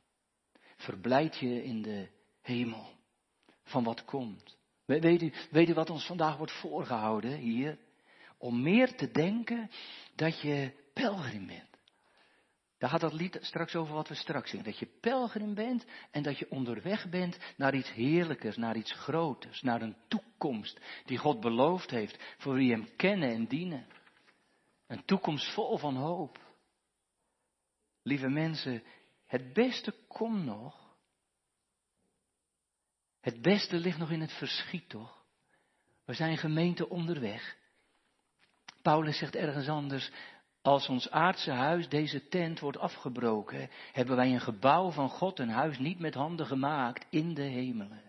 Verblijd 0.77 1.37
je 1.37 1.65
in 1.65 1.83
de 1.83 2.09
hemel 2.41 2.97
van 3.63 3.85
wat 3.85 4.05
komt. 4.05 4.57
Weet 4.85 5.23
u, 5.23 5.33
weet 5.51 5.69
u 5.69 5.75
wat 5.75 5.91
ons 5.91 6.07
vandaag 6.07 6.37
wordt 6.37 6.53
voorgehouden 6.53 7.37
hier? 7.37 7.79
Om 8.39 8.63
meer 8.63 8.97
te 8.97 9.11
denken 9.11 9.71
dat 10.15 10.41
je 10.41 10.73
pelgrim 10.93 11.47
bent. 11.47 11.68
Daar 12.79 12.91
gaat 12.91 13.01
dat 13.01 13.13
lied 13.13 13.39
straks 13.41 13.75
over 13.75 13.95
wat 13.95 14.09
we 14.09 14.15
straks 14.15 14.51
zien. 14.51 14.63
Dat 14.63 14.79
je 14.79 14.87
pelgrim 15.01 15.55
bent 15.55 15.85
en 16.11 16.23
dat 16.23 16.39
je 16.39 16.51
onderweg 16.51 17.09
bent 17.09 17.39
naar 17.57 17.75
iets 17.75 17.93
heerlijkers, 17.93 18.57
naar 18.57 18.77
iets 18.77 18.93
groters, 18.93 19.63
naar 19.63 19.83
een 19.83 19.97
toekomst 20.09 20.81
die 21.05 21.19
God 21.19 21.41
beloofd 21.41 21.91
heeft 21.91 22.35
voor 22.39 22.55
wie 22.55 22.73
hem 22.73 22.97
kennen 22.97 23.31
en 23.31 23.47
dienen. 23.47 23.87
Een 24.87 25.05
toekomst 25.05 25.53
vol 25.55 25.79
van 25.79 25.97
hoop. 25.97 26.39
Lieve 28.03 28.29
mensen, 28.29 28.83
het 29.27 29.53
beste 29.53 29.95
komt 30.09 30.45
nog. 30.45 30.97
Het 33.21 33.43
beste 33.43 33.77
ligt 33.77 33.99
nog 33.99 34.11
in 34.11 34.21
het 34.21 34.33
verschiet, 34.33 34.89
toch? 34.89 35.25
We 36.05 36.15
zijn 36.15 36.37
gemeente 36.37 36.89
onderweg. 36.89 37.57
Paulus 38.83 39.19
zegt 39.19 39.35
ergens 39.35 39.69
anders, 39.69 40.11
als 40.63 40.89
ons 40.89 41.11
aardse 41.11 41.51
huis, 41.51 41.89
deze 41.89 42.29
tent, 42.29 42.61
wordt 42.61 42.79
afgebroken, 42.79 43.71
hebben 43.93 44.17
wij 44.17 44.33
een 44.33 44.41
gebouw 44.41 44.91
van 44.91 45.09
God, 45.09 45.39
een 45.39 45.49
huis 45.49 45.79
niet 45.79 45.99
met 45.99 46.15
handen 46.15 46.47
gemaakt, 46.47 47.07
in 47.11 47.35
de 47.35 47.43
hemelen. 47.43 48.03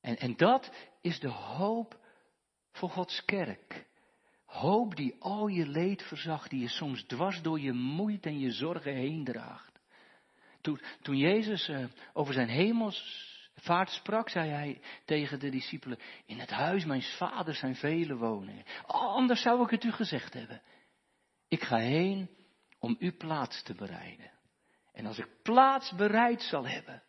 En, 0.00 0.18
en 0.18 0.36
dat 0.36 0.72
is 1.00 1.20
de 1.20 1.28
hoop 1.28 1.98
voor 2.72 2.90
Gods 2.90 3.24
kerk. 3.24 3.86
Hoop 4.44 4.96
die 4.96 5.16
al 5.18 5.46
je 5.46 5.66
leed 5.66 6.02
verzacht, 6.02 6.50
die 6.50 6.60
je 6.60 6.68
soms 6.68 7.02
dwars 7.02 7.42
door 7.42 7.60
je 7.60 7.72
moeite 7.72 8.28
en 8.28 8.38
je 8.38 8.50
zorgen 8.50 8.94
heen 8.94 9.24
draagt. 9.24 9.80
Toen, 10.60 10.80
toen 11.02 11.16
Jezus 11.16 11.68
uh, 11.68 11.84
over 12.12 12.34
zijn 12.34 12.48
hemelsvaart 12.48 13.90
sprak, 13.90 14.28
zei 14.28 14.50
hij 14.50 14.80
tegen 15.04 15.40
de 15.40 15.50
discipelen, 15.50 15.98
in 16.26 16.38
het 16.38 16.50
huis 16.50 16.84
mijn 16.84 17.02
vaders 17.02 17.58
zijn 17.58 17.76
vele 17.76 18.16
woningen. 18.16 18.64
Anders 18.86 19.42
zou 19.42 19.62
ik 19.62 19.70
het 19.70 19.84
u 19.84 19.92
gezegd 19.92 20.34
hebben. 20.34 20.62
Ik 21.52 21.62
ga 21.62 21.76
heen 21.76 22.30
om 22.78 22.96
u 22.98 23.12
plaats 23.12 23.62
te 23.62 23.74
bereiden. 23.74 24.30
En 24.92 25.06
als 25.06 25.18
ik 25.18 25.42
plaats 25.42 25.94
bereid 25.94 26.42
zal 26.42 26.66
hebben 26.66 27.02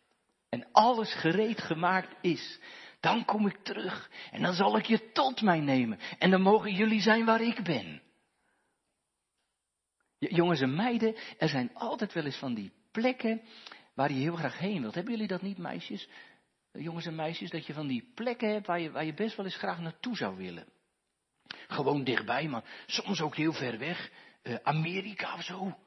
en 0.48 0.66
alles 0.72 1.14
gereed 1.14 1.60
gemaakt 1.60 2.16
is, 2.20 2.60
dan 3.00 3.24
kom 3.24 3.46
ik 3.46 3.56
terug 3.62 4.10
en 4.30 4.42
dan 4.42 4.54
zal 4.54 4.76
ik 4.76 4.86
je 4.86 5.12
tot 5.12 5.42
mij 5.42 5.60
nemen 5.60 5.98
en 6.18 6.30
dan 6.30 6.40
mogen 6.40 6.72
jullie 6.72 7.00
zijn 7.00 7.24
waar 7.24 7.40
ik 7.40 7.62
ben. 7.62 8.02
Jongens 10.18 10.60
en 10.60 10.74
meiden, 10.74 11.16
er 11.38 11.48
zijn 11.48 11.74
altijd 11.74 12.12
wel 12.12 12.24
eens 12.24 12.38
van 12.38 12.54
die 12.54 12.72
plekken 12.92 13.42
waar 13.94 14.12
je 14.12 14.20
heel 14.20 14.36
graag 14.36 14.58
heen 14.58 14.80
wilt. 14.80 14.94
Hebben 14.94 15.12
jullie 15.12 15.28
dat 15.28 15.42
niet, 15.42 15.58
meisjes? 15.58 16.08
Jongens 16.72 17.06
en 17.06 17.14
meisjes, 17.14 17.50
dat 17.50 17.66
je 17.66 17.72
van 17.72 17.86
die 17.86 18.10
plekken 18.14 18.52
hebt 18.52 18.66
waar 18.66 18.80
je, 18.80 18.90
waar 18.90 19.04
je 19.04 19.14
best 19.14 19.36
wel 19.36 19.44
eens 19.44 19.56
graag 19.56 19.80
naartoe 19.80 20.16
zou 20.16 20.36
willen. 20.36 20.66
Gewoon 21.68 22.04
dichtbij, 22.04 22.48
maar 22.48 22.64
soms 22.86 23.20
ook 23.20 23.36
heel 23.36 23.52
ver 23.52 23.78
weg. 23.78 24.10
Uh, 24.44 24.54
Amerika 24.62 25.34
of 25.34 25.42
zo. 25.42 25.78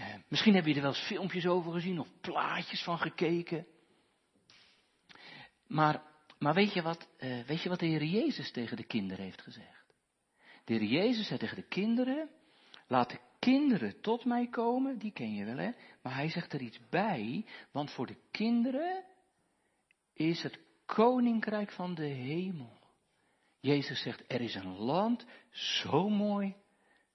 Uh, 0.00 0.14
misschien 0.28 0.54
heb 0.54 0.66
je 0.66 0.74
er 0.74 0.80
wel 0.80 0.90
eens 0.90 1.06
filmpjes 1.06 1.46
over 1.46 1.72
gezien 1.72 2.00
of 2.00 2.08
plaatjes 2.20 2.82
van 2.82 2.98
gekeken. 2.98 3.66
Maar, 5.66 6.02
maar 6.38 6.54
weet, 6.54 6.72
je 6.72 6.82
wat, 6.82 7.08
uh, 7.18 7.44
weet 7.44 7.62
je 7.62 7.68
wat 7.68 7.78
de 7.78 7.86
Heer 7.86 8.04
Jezus 8.04 8.52
tegen 8.52 8.76
de 8.76 8.86
kinderen 8.86 9.24
heeft 9.24 9.42
gezegd? 9.42 9.94
De 10.64 10.74
Heer 10.74 10.84
Jezus 10.84 11.26
zei 11.26 11.38
tegen 11.38 11.56
de 11.56 11.68
kinderen, 11.68 12.30
laat 12.86 13.10
de 13.10 13.20
kinderen 13.38 14.00
tot 14.00 14.24
mij 14.24 14.48
komen, 14.48 14.98
die 14.98 15.12
ken 15.12 15.34
je 15.34 15.44
wel 15.44 15.56
hè, 15.56 15.70
maar 16.02 16.14
hij 16.14 16.28
zegt 16.28 16.52
er 16.52 16.60
iets 16.60 16.80
bij, 16.88 17.46
want 17.72 17.90
voor 17.90 18.06
de 18.06 18.18
kinderen 18.30 19.04
is 20.12 20.42
het 20.42 20.58
koninkrijk 20.86 21.72
van 21.72 21.94
de 21.94 22.06
hemel. 22.06 22.78
Jezus 23.60 24.02
zegt, 24.02 24.24
er 24.26 24.40
is 24.40 24.54
een 24.54 24.76
land 24.76 25.26
zo 25.50 26.08
mooi, 26.08 26.56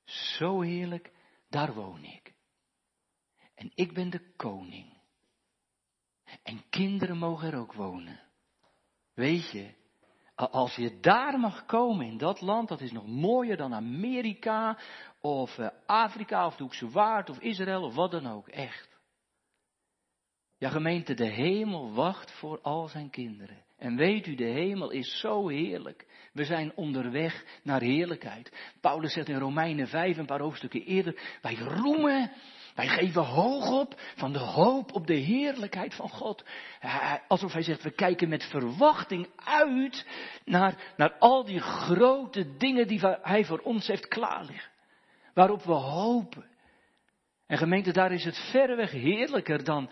zo 0.05 0.61
heerlijk, 0.61 1.11
daar 1.49 1.73
woon 1.73 2.03
ik. 2.03 2.33
En 3.55 3.71
ik 3.75 3.93
ben 3.93 4.09
de 4.09 4.33
koning. 4.35 4.93
En 6.43 6.69
kinderen 6.69 7.17
mogen 7.17 7.51
er 7.51 7.59
ook 7.59 7.73
wonen. 7.73 8.19
Weet 9.13 9.51
je, 9.51 9.73
als 10.35 10.75
je 10.75 10.99
daar 10.99 11.39
mag 11.39 11.65
komen 11.65 12.05
in 12.05 12.17
dat 12.17 12.41
land, 12.41 12.67
dat 12.67 12.81
is 12.81 12.91
nog 12.91 13.07
mooier 13.07 13.57
dan 13.57 13.73
Amerika 13.73 14.79
of 15.21 15.57
eh, 15.57 15.69
Afrika 15.85 16.45
of 16.45 16.55
de 16.55 16.63
Hoekse 16.63 16.89
Waard 16.89 17.29
of 17.29 17.39
Israël 17.39 17.83
of 17.83 17.95
wat 17.95 18.11
dan 18.11 18.27
ook, 18.27 18.47
echt. 18.47 18.99
Ja, 20.57 20.69
gemeente, 20.69 21.13
de 21.13 21.29
hemel 21.29 21.93
wacht 21.93 22.31
voor 22.31 22.61
al 22.61 22.87
zijn 22.87 23.09
kinderen. 23.09 23.64
En 23.77 23.95
weet 23.95 24.27
u, 24.27 24.35
de 24.35 24.43
hemel 24.43 24.91
is 24.91 25.19
zo 25.19 25.47
heerlijk. 25.47 26.05
We 26.33 26.43
zijn 26.43 26.71
onderweg 26.75 27.45
naar 27.63 27.81
heerlijkheid. 27.81 28.51
Paulus 28.81 29.13
zegt 29.13 29.29
in 29.29 29.39
Romeinen 29.39 29.87
5, 29.87 30.17
een 30.17 30.25
paar 30.25 30.39
hoofdstukken 30.39 30.81
eerder, 30.81 31.37
wij 31.41 31.55
roemen, 31.55 32.31
wij 32.75 32.87
geven 32.87 33.23
hoog 33.23 33.71
op 33.71 34.01
van 34.15 34.33
de 34.33 34.39
hoop 34.39 34.93
op 34.93 35.07
de 35.07 35.13
heerlijkheid 35.13 35.93
van 35.93 36.09
God. 36.09 36.45
Alsof 37.27 37.53
hij 37.53 37.61
zegt, 37.61 37.83
we 37.83 37.91
kijken 37.91 38.29
met 38.29 38.43
verwachting 38.43 39.27
uit 39.35 40.05
naar, 40.45 40.93
naar 40.97 41.13
al 41.19 41.45
die 41.45 41.59
grote 41.59 42.57
dingen 42.57 42.87
die 42.87 42.99
hij 43.21 43.45
voor 43.45 43.59
ons 43.59 43.87
heeft 43.87 44.07
klaarliggen. 44.07 44.71
Waarop 45.33 45.63
we 45.63 45.73
hopen. 45.73 46.45
En 47.47 47.57
gemeente, 47.57 47.91
daar 47.91 48.11
is 48.11 48.23
het 48.23 48.37
verreweg 48.51 48.91
heerlijker 48.91 49.63
dan, 49.63 49.89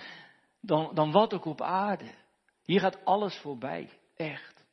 dan, 0.61 0.91
dan 0.93 1.11
wat 1.11 1.33
ook 1.33 1.45
op 1.45 1.61
aarde. 1.61 2.21
Hier 2.63 2.79
gaat 2.79 3.05
alles 3.05 3.37
voorbij, 3.37 3.99
echt. 4.15 4.65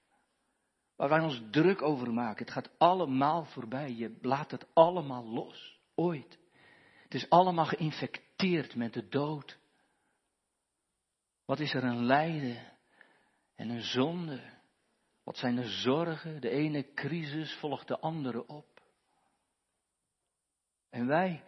Waar 0.97 1.09
wij 1.09 1.21
ons 1.21 1.43
druk 1.51 1.83
over 1.83 2.13
maken, 2.13 2.45
het 2.45 2.55
gaat 2.55 2.71
allemaal 2.79 3.45
voorbij. 3.45 3.93
Je 3.93 4.19
laat 4.21 4.51
het 4.51 4.67
allemaal 4.75 5.25
los, 5.25 5.81
ooit. 5.95 6.39
Het 7.03 7.15
is 7.15 7.31
allemaal 7.31 7.65
geïnfecteerd 7.65 8.75
met 8.75 8.93
de 8.93 9.09
dood. 9.09 9.59
Wat 11.45 11.61
is 11.61 11.75
er 11.75 11.85
een 11.85 12.05
lijden 12.05 12.73
en 13.55 13.69
een 13.69 13.83
zonde? 13.83 14.41
Wat 15.25 15.37
zijn 15.37 15.57
de 15.57 15.69
zorgen? 15.69 16.41
De 16.41 16.51
ene 16.51 16.93
crisis 16.95 17.55
volgt 17.55 17.89
de 17.89 17.99
andere 17.99 18.47
op. 18.47 18.83
En 20.91 21.07
wij, 21.07 21.45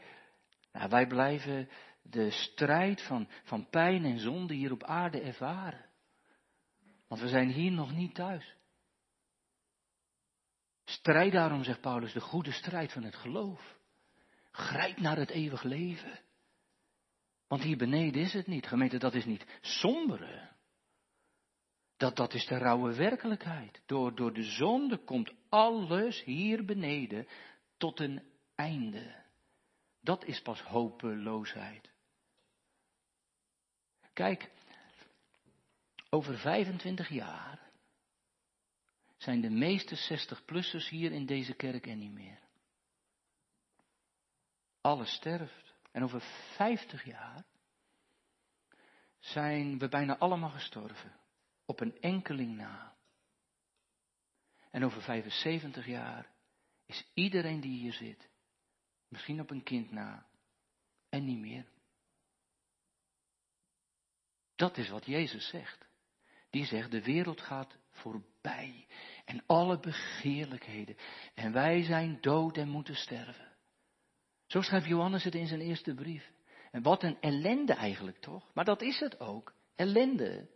nou, 0.72 0.88
wij 0.88 1.07
blijven 1.07 1.68
de 2.02 2.31
strijd 2.31 3.02
van, 3.02 3.28
van 3.44 3.68
pijn 3.68 4.05
en 4.05 4.18
zonde 4.18 4.55
hier 4.55 4.72
op 4.72 4.85
aarde 4.85 5.20
ervaren. 5.20 5.90
Want 7.12 7.25
we 7.25 7.31
zijn 7.31 7.48
hier 7.48 7.72
nog 7.72 7.92
niet 7.92 8.14
thuis. 8.14 8.55
Strijd 10.85 11.33
daarom, 11.33 11.64
zegt 11.64 11.81
Paulus, 11.81 12.12
de 12.12 12.20
goede 12.20 12.53
strijd 12.53 12.92
van 12.92 13.03
het 13.03 13.14
geloof. 13.14 13.79
Grijp 14.51 14.98
naar 14.98 15.16
het 15.16 15.31
eeuwig 15.31 15.62
leven. 15.62 16.20
Want 17.48 17.62
hier 17.62 17.77
beneden 17.77 18.22
is 18.22 18.33
het 18.33 18.46
niet. 18.46 18.66
Gemeente, 18.66 18.98
dat 18.98 19.14
is 19.14 19.25
niet 19.25 19.46
sombere. 19.61 20.51
Dat, 21.96 22.16
dat 22.16 22.35
is 22.35 22.46
de 22.46 22.59
rauwe 22.59 22.94
werkelijkheid. 22.94 23.83
Door, 23.87 24.14
door 24.14 24.33
de 24.33 24.42
zonde 24.42 25.05
komt 25.05 25.33
alles 25.48 26.25
hier 26.25 26.64
beneden 26.64 27.27
tot 27.77 28.01
een 28.01 28.22
einde. 28.55 29.25
Dat 30.01 30.25
is 30.25 30.42
pas 30.42 30.62
hopeloosheid. 30.62 31.90
Kijk, 34.12 34.51
over 36.14 36.38
25 36.38 37.09
jaar 37.09 37.70
zijn 39.16 39.40
de 39.40 39.51
meeste 39.51 39.96
60-plussers 39.96 40.88
hier 40.88 41.12
in 41.12 41.27
deze 41.27 41.55
kerk 41.55 41.87
en 41.87 41.98
niet 41.98 42.12
meer. 42.12 42.40
Alles 44.81 45.12
sterft. 45.12 45.75
En 45.92 46.03
over 46.03 46.20
50 46.57 47.05
jaar 47.05 47.44
zijn 49.18 49.79
we 49.79 49.88
bijna 49.88 50.18
allemaal 50.18 50.51
gestorven. 50.51 51.16
Op 51.64 51.81
een 51.81 52.01
enkeling 52.01 52.57
na. 52.57 52.96
En 54.70 54.85
over 54.85 55.03
75 55.03 55.87
jaar 55.87 56.33
is 56.87 57.11
iedereen 57.14 57.61
die 57.61 57.79
hier 57.79 57.92
zit, 57.92 58.29
misschien 59.09 59.40
op 59.40 59.51
een 59.51 59.62
kind 59.62 59.90
na, 59.90 60.27
en 61.09 61.25
niet 61.25 61.38
meer. 61.38 61.66
Dat 64.55 64.77
is 64.77 64.88
wat 64.88 65.07
Jezus 65.07 65.48
zegt. 65.48 65.90
Die 66.52 66.64
zegt, 66.64 66.90
de 66.90 67.02
wereld 67.02 67.40
gaat 67.40 67.76
voorbij 67.90 68.86
en 69.24 69.42
alle 69.46 69.78
begeerlijkheden. 69.80 70.96
En 71.34 71.52
wij 71.52 71.82
zijn 71.82 72.18
dood 72.20 72.56
en 72.56 72.68
moeten 72.68 72.96
sterven. 72.96 73.48
Zo 74.46 74.60
schrijft 74.60 74.86
Johannes 74.86 75.24
het 75.24 75.34
in 75.34 75.46
zijn 75.46 75.60
eerste 75.60 75.94
brief. 75.94 76.32
En 76.70 76.82
wat 76.82 77.02
een 77.02 77.16
ellende 77.20 77.72
eigenlijk 77.72 78.18
toch? 78.18 78.50
Maar 78.54 78.64
dat 78.64 78.82
is 78.82 79.00
het 79.00 79.20
ook. 79.20 79.54
Ellende. 79.76 80.48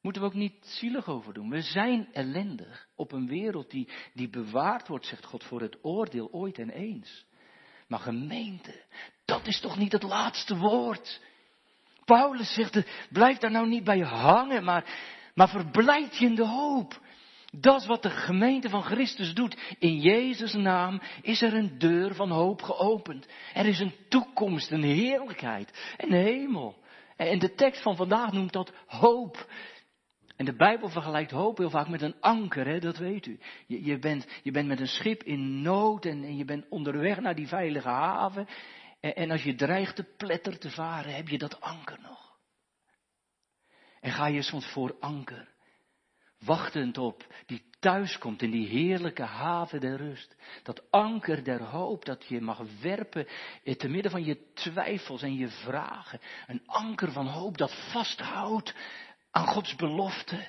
Moeten 0.00 0.22
we 0.22 0.28
ook 0.28 0.34
niet 0.34 0.66
zielig 0.66 1.08
over 1.08 1.34
doen. 1.34 1.50
We 1.50 1.62
zijn 1.62 2.08
ellendig 2.12 2.88
op 2.94 3.12
een 3.12 3.26
wereld 3.26 3.70
die, 3.70 3.88
die 4.14 4.28
bewaard 4.28 4.88
wordt, 4.88 5.06
zegt 5.06 5.24
God, 5.24 5.44
voor 5.44 5.60
het 5.60 5.84
oordeel 5.84 6.30
ooit 6.32 6.58
en 6.58 6.70
eens. 6.70 7.26
Maar 7.88 7.98
gemeente, 7.98 8.84
dat 9.24 9.46
is 9.46 9.60
toch 9.60 9.78
niet 9.78 9.92
het 9.92 10.02
laatste 10.02 10.56
woord. 10.56 11.20
Paulus 12.04 12.54
zegt, 12.54 13.06
blijf 13.10 13.38
daar 13.38 13.50
nou 13.50 13.68
niet 13.68 13.84
bij 13.84 13.98
hangen, 13.98 14.64
maar, 14.64 14.84
maar 15.34 15.48
verblijd 15.48 16.16
je 16.16 16.26
in 16.26 16.34
de 16.34 16.46
hoop. 16.46 17.00
Dat 17.56 17.80
is 17.80 17.86
wat 17.86 18.02
de 18.02 18.10
gemeente 18.10 18.68
van 18.68 18.82
Christus 18.82 19.34
doet. 19.34 19.76
In 19.78 20.00
Jezus' 20.00 20.54
naam 20.54 21.00
is 21.22 21.42
er 21.42 21.54
een 21.54 21.78
deur 21.78 22.14
van 22.14 22.30
hoop 22.30 22.62
geopend. 22.62 23.26
Er 23.54 23.66
is 23.66 23.80
een 23.80 23.94
toekomst, 24.08 24.70
een 24.70 24.82
heerlijkheid, 24.82 25.94
een 25.96 26.12
hemel. 26.12 26.76
En 27.16 27.38
de 27.38 27.54
tekst 27.54 27.82
van 27.82 27.96
vandaag 27.96 28.32
noemt 28.32 28.52
dat 28.52 28.72
hoop. 28.86 29.46
En 30.36 30.44
de 30.44 30.56
Bijbel 30.56 30.88
vergelijkt 30.88 31.30
hoop 31.30 31.58
heel 31.58 31.70
vaak 31.70 31.88
met 31.88 32.02
een 32.02 32.20
anker, 32.20 32.80
dat 32.80 32.96
weet 32.96 33.26
u. 33.26 33.38
Je, 33.66 33.84
je, 33.84 33.98
bent, 33.98 34.26
je 34.42 34.50
bent 34.50 34.68
met 34.68 34.80
een 34.80 34.86
schip 34.86 35.22
in 35.22 35.62
nood 35.62 36.04
en, 36.04 36.24
en 36.24 36.36
je 36.36 36.44
bent 36.44 36.68
onderweg 36.68 37.20
naar 37.20 37.34
die 37.34 37.48
veilige 37.48 37.88
haven. 37.88 38.48
En, 39.02 39.30
als 39.30 39.42
je 39.42 39.54
dreigt 39.54 39.96
te 39.96 40.04
pletter 40.16 40.58
te 40.58 40.70
varen, 40.70 41.14
heb 41.14 41.28
je 41.28 41.38
dat 41.38 41.60
anker 41.60 41.98
nog. 42.00 42.38
En 44.00 44.12
ga 44.12 44.26
je 44.26 44.42
soms 44.42 44.66
voor 44.66 44.96
anker, 45.00 45.48
wachtend 46.38 46.98
op 46.98 47.26
die 47.46 47.64
thuiskomt 47.78 48.42
in 48.42 48.50
die 48.50 48.66
heerlijke 48.66 49.22
haven 49.22 49.80
der 49.80 49.96
rust. 49.96 50.36
Dat 50.62 50.90
anker 50.90 51.44
der 51.44 51.62
hoop 51.62 52.04
dat 52.04 52.24
je 52.26 52.40
mag 52.40 52.62
werpen 52.80 53.26
te 53.76 53.88
midden 53.88 54.10
van 54.10 54.24
je 54.24 54.52
twijfels 54.54 55.22
en 55.22 55.34
je 55.34 55.48
vragen. 55.48 56.20
Een 56.46 56.62
anker 56.66 57.12
van 57.12 57.26
hoop 57.26 57.58
dat 57.58 57.90
vasthoudt 57.90 58.74
aan 59.30 59.46
Gods 59.46 59.76
belofte. 59.76 60.48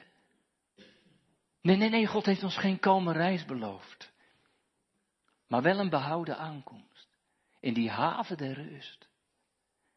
Nee, 1.61 1.75
nee, 1.75 1.89
nee, 1.89 2.07
God 2.07 2.25
heeft 2.25 2.43
ons 2.43 2.57
geen 2.57 2.79
kalme 2.79 3.13
reis 3.13 3.45
beloofd. 3.45 4.11
Maar 5.47 5.61
wel 5.61 5.79
een 5.79 5.89
behouden 5.89 6.37
aankomst. 6.37 6.92
In 7.63 7.73
die 7.73 7.89
haven 7.89 8.37
der 8.37 8.53
rust. 8.53 9.07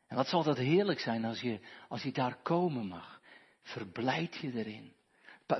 En 0.06 0.16
wat 0.16 0.28
zal 0.28 0.42
dat 0.42 0.56
heerlijk 0.56 1.00
zijn 1.00 1.24
als 1.24 1.40
je, 1.40 1.60
als 1.88 2.02
je 2.02 2.12
daar 2.12 2.42
komen 2.42 2.86
mag. 2.86 3.20
Verblijd 3.62 4.36
je 4.36 4.52
erin. 4.52 4.94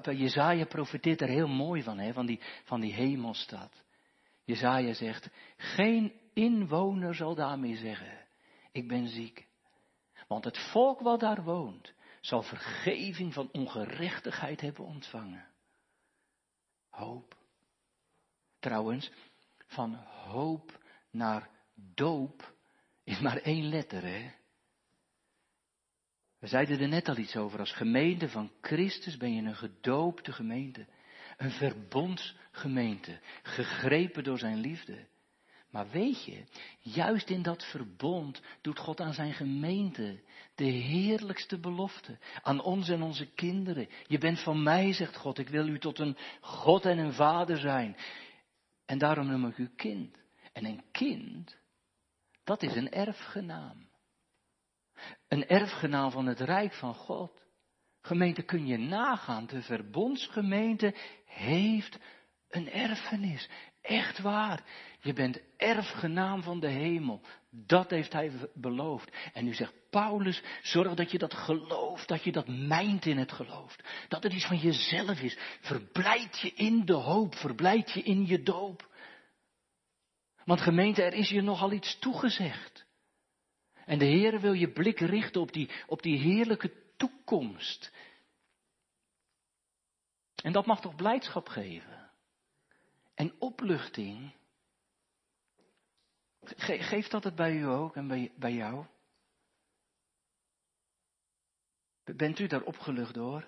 Jezaja 0.03 0.65
profiteert 0.65 1.21
er 1.21 1.29
heel 1.29 1.49
mooi 1.49 1.83
van, 1.83 1.99
hè, 1.99 2.13
van, 2.13 2.27
die, 2.27 2.41
van 2.65 2.81
die 2.81 2.93
hemelstad. 2.93 3.83
Jezaja 4.45 4.95
zegt, 4.95 5.31
geen 5.57 6.13
inwoner 6.33 7.15
zal 7.15 7.35
daarmee 7.35 7.77
zeggen, 7.77 8.27
ik 8.73 8.89
ben 8.89 9.09
ziek. 9.09 9.49
Want 10.29 10.45
het 10.45 10.59
volk 10.59 11.01
wat 11.01 11.21
daar 11.21 11.43
woont, 11.43 11.93
zal 12.21 12.43
vergeving 12.43 13.33
van 13.33 13.49
ongerechtigheid 13.53 14.61
hebben 14.61 14.85
ontvangen. 14.85 15.47
Hoop. 16.91 17.37
Trouwens, 18.59 19.11
van 19.67 19.95
hoop 19.95 20.79
naar 21.11 21.51
doop 21.95 22.55
is 23.05 23.21
maar 23.21 23.37
één 23.37 23.69
letter, 23.69 24.03
hè? 24.03 24.31
We 26.39 26.47
zeiden 26.47 26.81
er 26.81 26.89
net 26.89 27.09
al 27.09 27.17
iets 27.17 27.37
over. 27.37 27.59
Als 27.59 27.73
gemeente 27.73 28.29
van 28.29 28.51
Christus 28.61 29.17
ben 29.17 29.35
je 29.35 29.43
een 29.43 29.57
gedoopte 29.57 30.33
gemeente. 30.33 30.87
Een 31.37 31.51
verbondsgemeente. 31.51 33.21
Gegrepen 33.43 34.25
door 34.25 34.39
zijn 34.39 34.61
liefde. 34.61 35.07
Maar 35.71 35.89
weet 35.91 36.25
je, 36.25 36.45
juist 36.81 37.31
in 37.31 37.43
dat 37.43 37.65
verbond 37.65 38.43
doet 38.61 38.79
God 38.79 39.01
aan 39.01 39.15
zijn 39.15 39.33
gemeente 39.33 40.21
de 40.55 40.65
heerlijkste 40.65 41.59
belofte. 41.59 42.19
Aan 42.43 42.63
ons 42.63 42.89
en 42.89 43.03
onze 43.03 43.27
kinderen. 43.27 43.89
Je 44.07 44.19
bent 44.19 44.41
van 44.41 44.63
mij, 44.63 44.93
zegt 44.93 45.17
God. 45.17 45.39
Ik 45.39 45.49
wil 45.49 45.69
u 45.69 45.79
tot 45.79 45.99
een 45.99 46.17
God 46.41 46.85
en 46.85 46.99
een 46.99 47.13
vader 47.13 47.59
zijn. 47.59 47.97
En 48.85 48.99
daarom 48.99 49.27
noem 49.27 49.47
ik 49.47 49.59
u 49.59 49.71
kind. 49.77 50.17
En 50.53 50.65
een 50.65 50.83
kind, 50.93 51.57
Dat 52.47 52.63
is 52.63 52.75
een 52.77 52.91
erfgenaam. 52.91 53.89
Een 55.29 55.47
erfgenaam 55.47 56.11
van 56.11 56.27
het 56.27 56.41
Rijk 56.41 56.73
van 56.73 56.95
God. 56.95 57.33
Gemeente, 58.01 58.43
kun 58.43 58.67
je 58.67 58.79
nagaan, 58.79 59.47
de 59.47 59.63
verbondsgemeente 59.63 60.95
heeft 61.25 61.99
een 62.49 62.71
erfenis. 62.71 63.49
Echt 63.83 64.19
waar. 64.19 64.65
Je 65.01 65.13
bent 65.13 65.41
erfgenaam 65.57 66.43
van 66.43 66.61
de 66.61 66.69
hemel. 66.69 67.21
Dat 67.51 67.91
heeft 67.91 68.13
hij 68.13 68.33
beloofd. 68.55 69.11
En 69.33 69.45
nu 69.45 69.55
zegt 69.55 69.75
Paulus, 69.91 70.43
zorg 70.63 70.95
dat 70.95 71.11
je 71.11 71.19
dat 71.19 71.35
gelooft, 71.35 72.09
dat 72.09 72.25
je 72.25 72.33
dat 72.33 72.49
mijnt 72.49 73.07
in 73.07 73.19
het 73.19 73.33
gelooft. 73.33 73.83
Dat 74.09 74.23
het 74.23 74.33
iets 74.33 74.47
van 74.47 74.59
jezelf 74.59 75.21
is. 75.21 75.39
Verblijd 75.61 76.41
je 76.41 76.53
in 76.55 76.85
de 76.85 76.93
hoop, 76.93 77.35
verblijd 77.35 77.93
je 77.93 78.03
in 78.03 78.27
je 78.27 78.43
doop. 78.43 78.95
Want 80.47 80.61
gemeente, 80.61 81.03
er 81.03 81.13
is 81.13 81.29
je 81.29 81.43
nogal 81.43 81.73
iets 81.73 81.99
toegezegd. 81.99 82.87
En 83.85 83.99
de 83.99 84.05
Heer 84.05 84.41
wil 84.41 84.53
je 84.53 84.73
blik 84.73 84.99
richten 84.99 85.41
op 85.41 85.53
die, 85.53 85.71
op 85.87 86.03
die 86.03 86.19
heerlijke 86.19 86.95
toekomst. 86.97 87.93
En 90.43 90.53
dat 90.53 90.67
mag 90.67 90.81
toch 90.81 90.95
blijdschap 90.95 91.49
geven. 91.49 92.11
En 93.15 93.35
opluchting. 93.39 94.35
Ge 96.41 96.83
geeft 96.83 97.11
dat 97.11 97.25
het 97.25 97.35
bij 97.35 97.57
u 97.57 97.65
ook 97.67 97.97
en 97.97 98.09
bij, 98.09 98.33
bij 98.37 98.53
jou? 98.53 98.87
Bent 102.05 102.39
u 102.39 102.47
daar 102.47 102.63
opgelucht 102.63 103.15
door? 103.15 103.47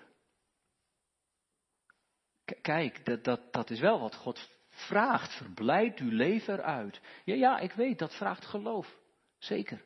Kijk, 2.61 3.05
dat, 3.05 3.23
dat, 3.23 3.53
dat 3.53 3.69
is 3.69 3.79
wel 3.79 3.99
wat 3.99 4.15
God 4.15 4.58
vraagt. 4.79 5.33
Verblijd 5.33 5.99
uw 5.99 6.11
leven 6.11 6.53
eruit. 6.53 7.01
Ja, 7.23 7.35
ja, 7.35 7.59
ik 7.59 7.71
weet, 7.71 7.99
dat 7.99 8.15
vraagt 8.15 8.45
geloof. 8.45 8.97
Zeker. 9.37 9.83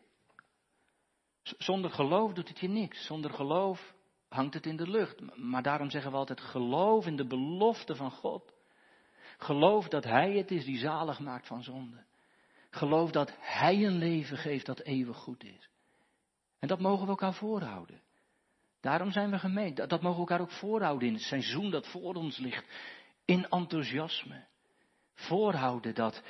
Zonder 1.44 1.92
geloof 1.92 2.34
doet 2.34 2.48
het 2.48 2.60
je 2.60 2.68
niks. 2.68 3.06
Zonder 3.06 3.32
geloof 3.32 3.94
hangt 4.30 4.54
het 4.54 4.66
in 4.66 4.78
de 4.78 4.90
lucht. 4.90 5.38
Maar 5.38 5.64
daarom 5.64 5.90
zeggen 5.90 6.12
we 6.12 6.18
altijd 6.18 6.42
geloof 6.42 7.06
in 7.06 7.16
de 7.16 7.28
belofte 7.28 7.96
van 7.96 8.12
God. 8.12 8.54
Geloof 9.38 9.88
dat 9.88 10.04
Hij 10.04 10.32
het 10.32 10.52
is 10.52 10.66
die 10.66 10.78
zalig 10.78 11.20
maakt 11.20 11.48
van 11.48 11.64
zonde. 11.64 12.06
Geloof 12.70 13.12
dat 13.12 13.34
Hij 13.40 13.86
een 13.86 13.98
leven 13.98 14.38
geeft 14.38 14.66
dat 14.66 14.80
eeuwig 14.80 15.18
goed 15.18 15.44
is. 15.44 15.70
En 16.60 16.68
dat 16.68 16.80
mogen 16.80 17.04
we 17.04 17.10
elkaar 17.10 17.34
voorhouden. 17.34 18.02
Daarom 18.82 19.12
zijn 19.12 19.32
we 19.32 19.40
gemeend. 19.40 19.76
Dat 19.76 20.02
mogen 20.02 20.24
we 20.24 20.30
elkaar 20.30 20.42
ook 20.42 20.52
voorhouden 20.52 21.08
in 21.08 21.14
het 21.14 21.24
seizoen 21.24 21.72
dat 21.72 21.88
voor 21.88 22.14
ons 22.14 22.38
ligt. 22.38 22.66
In 23.26 23.50
enthousiasme. 23.50 24.46
Voorhouden 25.14 25.96
dat 25.96 26.24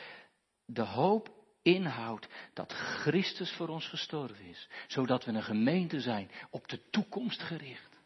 de 0.65 0.81
hoop 0.81 1.29
inhoudt 1.61 2.27
dat 2.53 2.73
Christus 2.73 3.51
voor 3.51 3.67
ons 3.67 3.87
gestorven 3.87 4.45
is. 4.45 4.69
Zodat 4.87 5.25
we 5.25 5.31
een 5.31 5.43
gemeente 5.43 5.99
zijn 5.99 6.31
op 6.49 6.67
de 6.67 6.89
toekomst 6.89 7.41
gericht. 7.41 7.97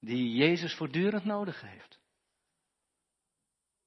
Die 0.00 0.34
Jezus 0.34 0.74
voortdurend 0.74 1.24
nodig 1.24 1.60
heeft. 1.60 2.00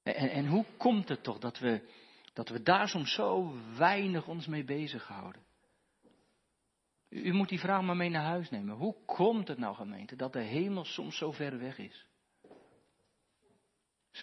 En, 0.02 0.30
en 0.30 0.46
hoe 0.46 0.64
komt 0.76 1.08
het 1.08 1.22
toch 1.22 1.38
dat 1.38 1.58
we, 1.58 1.88
dat 2.32 2.48
we 2.48 2.62
daar 2.62 2.88
soms 2.88 3.12
zo 3.12 3.58
weinig 3.76 4.28
ons 4.28 4.46
mee 4.46 4.64
bezighouden? 4.64 5.42
U, 7.08 7.22
u 7.22 7.32
moet 7.32 7.48
die 7.48 7.60
vraag 7.60 7.82
maar 7.82 7.96
mee 7.96 8.10
naar 8.10 8.24
huis 8.24 8.50
nemen. 8.50 8.76
Hoe 8.76 9.04
komt 9.04 9.48
het 9.48 9.58
nou, 9.58 9.74
gemeente, 9.74 10.16
dat 10.16 10.32
de 10.32 10.42
hemel 10.42 10.84
soms 10.84 11.16
zo 11.16 11.32
ver 11.32 11.58
weg 11.58 11.78
is? 11.78 12.06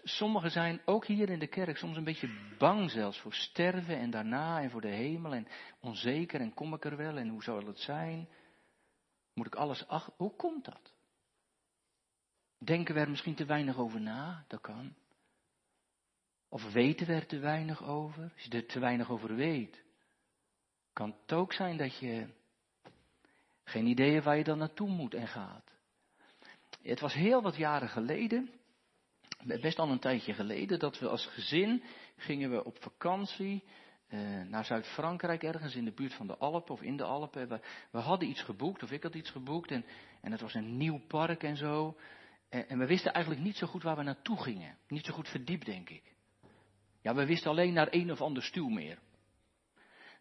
Sommigen 0.03 0.51
zijn 0.51 0.81
ook 0.85 1.05
hier 1.05 1.29
in 1.29 1.39
de 1.39 1.47
kerk 1.47 1.77
soms 1.77 1.97
een 1.97 2.03
beetje 2.03 2.55
bang 2.57 2.91
zelfs 2.91 3.19
voor 3.19 3.33
sterven 3.33 3.97
en 3.97 4.09
daarna 4.09 4.61
en 4.61 4.69
voor 4.69 4.81
de 4.81 4.87
hemel 4.87 5.33
en 5.33 5.47
onzeker 5.79 6.39
en 6.41 6.53
kom 6.53 6.73
ik 6.73 6.85
er 6.85 6.97
wel 6.97 7.17
en 7.17 7.27
hoe 7.27 7.43
zal 7.43 7.65
het 7.65 7.79
zijn? 7.79 8.29
Moet 9.33 9.45
ik 9.45 9.55
alles 9.55 9.87
achter? 9.87 10.13
Hoe 10.17 10.35
komt 10.35 10.65
dat? 10.65 10.93
Denken 12.57 12.93
we 12.93 12.99
er 12.99 13.09
misschien 13.09 13.35
te 13.35 13.45
weinig 13.45 13.77
over 13.77 14.01
na? 14.01 14.45
Dat 14.47 14.61
kan. 14.61 14.95
Of 16.49 16.71
weten 16.71 17.07
we 17.07 17.13
er 17.13 17.27
te 17.27 17.39
weinig 17.39 17.83
over? 17.83 18.23
Als 18.33 18.43
je 18.43 18.49
er 18.49 18.65
te 18.65 18.79
weinig 18.79 19.09
over 19.09 19.35
weet, 19.35 19.83
kan 20.93 21.15
het 21.21 21.33
ook 21.33 21.53
zijn 21.53 21.77
dat 21.77 21.97
je 21.97 22.27
geen 23.63 23.85
idee 23.85 24.21
waar 24.21 24.37
je 24.37 24.43
dan 24.43 24.57
naartoe 24.57 24.89
moet 24.89 25.13
en 25.13 25.27
gaat. 25.27 25.71
Het 26.81 26.99
was 26.99 27.13
heel 27.13 27.41
wat 27.41 27.55
jaren 27.55 27.89
geleden, 27.89 28.49
best 29.45 29.79
al 29.79 29.89
een 29.89 29.99
tijdje 29.99 30.33
geleden, 30.33 30.79
dat 30.79 30.99
we 30.99 31.09
als 31.09 31.25
gezin 31.25 31.83
gingen 32.15 32.49
we 32.49 32.63
op 32.63 32.81
vakantie 32.81 33.63
eh, 34.07 34.19
naar 34.41 34.65
Zuid-Frankrijk, 34.65 35.43
ergens 35.43 35.75
in 35.75 35.85
de 35.85 35.91
buurt 35.91 36.13
van 36.13 36.27
de 36.27 36.37
Alpen 36.37 36.73
of 36.73 36.81
in 36.81 36.97
de 36.97 37.03
Alpen. 37.03 37.61
We, 37.91 37.99
hadden 37.99 38.29
iets 38.29 38.41
geboekt, 38.41 38.83
of 38.83 38.91
ik 38.91 39.03
had 39.03 39.15
iets 39.15 39.29
geboekt, 39.29 39.71
en, 39.71 39.85
en 40.21 40.31
het 40.31 40.41
was 40.41 40.53
een 40.53 40.77
nieuw 40.77 41.01
park 41.07 41.43
en 41.43 41.57
zo. 41.57 41.97
En, 42.49 42.69
en 42.69 42.77
we 42.77 42.85
wisten 42.85 43.13
eigenlijk 43.13 43.45
niet 43.45 43.55
zo 43.57 43.67
goed 43.67 43.83
waar 43.83 43.95
we 43.95 44.03
naartoe 44.03 44.41
gingen. 44.41 44.77
Niet 44.87 45.05
zo 45.05 45.13
goed 45.13 45.29
verdiept, 45.29 45.65
denk 45.65 45.89
ik. 45.89 46.13
Ja, 47.01 47.15
we 47.15 47.25
wisten 47.25 47.51
alleen 47.51 47.73
naar 47.73 47.87
een 47.91 48.11
of 48.11 48.21
ander 48.21 48.43
stuwmeer. 48.43 48.99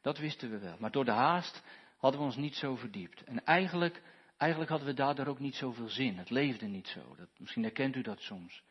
Dat 0.00 0.18
wisten 0.18 0.50
we 0.50 0.58
wel. 0.58 0.76
Maar 0.78 0.90
door 0.90 1.04
de 1.04 1.10
haast 1.10 1.62
hadden 1.96 2.20
we 2.20 2.26
ons 2.26 2.36
niet 2.36 2.54
zo 2.54 2.76
verdiept. 2.76 3.24
En 3.24 3.44
eigenlijk, 3.44 4.02
eigenlijk 4.36 4.70
hadden 4.70 4.88
we 4.88 4.94
daardoor 4.94 5.26
ook 5.26 5.38
niet 5.38 5.54
zoveel 5.54 5.88
zin. 5.88 6.18
Het 6.18 6.30
leefde 6.30 6.66
niet 6.66 6.88
zo. 6.88 7.14
Dat, 7.16 7.28
misschien 7.36 7.62
herkent 7.62 7.96
u 7.96 8.02
dat 8.02 8.20
soms. 8.20 8.62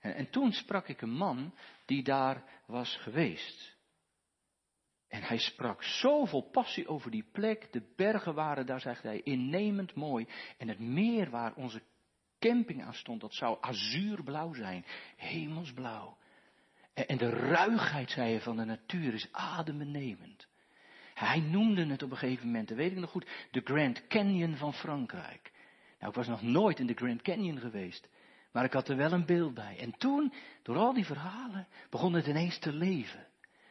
En, 0.00 0.14
en 0.14 0.30
toen 0.30 0.52
sprak 0.52 0.88
ik 0.88 1.00
een 1.00 1.16
man 1.16 1.54
die 1.84 2.02
daar 2.02 2.42
was 2.66 2.96
geweest. 2.96 3.76
En 5.08 5.22
hij 5.22 5.38
sprak 5.38 5.82
zo 5.82 6.24
vol 6.24 6.50
passie 6.50 6.88
over 6.88 7.10
die 7.10 7.24
plek. 7.32 7.72
De 7.72 7.92
bergen 7.96 8.34
waren 8.34 8.66
daar, 8.66 8.80
zegt 8.80 9.02
hij, 9.02 9.20
innemend 9.20 9.94
mooi. 9.94 10.28
En 10.58 10.68
het 10.68 10.78
meer 10.78 11.30
waar 11.30 11.54
onze 11.54 11.82
camping 12.38 12.84
aan 12.84 12.94
stond, 12.94 13.20
dat 13.20 13.34
zou 13.34 13.58
azuurblauw 13.60 14.54
zijn. 14.54 14.84
Hemelsblauw. 15.16 16.16
En 16.94 17.18
de 17.18 17.30
ruigheid, 17.30 18.10
zei 18.10 18.30
hij, 18.30 18.40
van 18.40 18.56
de 18.56 18.64
natuur 18.64 19.14
is 19.14 19.32
adembenemend. 19.32 20.46
Hij 21.14 21.40
noemde 21.40 21.86
het 21.86 22.02
op 22.02 22.10
een 22.10 22.16
gegeven 22.16 22.46
moment, 22.46 22.68
dat 22.68 22.76
weet 22.76 22.92
ik 22.92 22.98
nog 22.98 23.10
goed, 23.10 23.28
de 23.50 23.60
Grand 23.64 24.06
Canyon 24.06 24.56
van 24.56 24.74
Frankrijk. 24.74 25.52
Nou, 25.98 26.10
ik 26.10 26.16
was 26.16 26.28
nog 26.28 26.42
nooit 26.42 26.78
in 26.78 26.86
de 26.86 26.94
Grand 26.94 27.22
Canyon 27.22 27.58
geweest, 27.58 28.08
maar 28.58 28.66
ik 28.66 28.72
had 28.72 28.88
er 28.88 28.96
wel 28.96 29.12
een 29.12 29.26
beeld 29.26 29.54
bij. 29.54 29.76
En 29.78 29.94
toen, 29.98 30.32
door 30.62 30.76
al 30.76 30.92
die 30.92 31.04
verhalen, 31.04 31.68
begon 31.90 32.12
het 32.12 32.26
ineens 32.26 32.58
te 32.58 32.72
leven. 32.72 33.26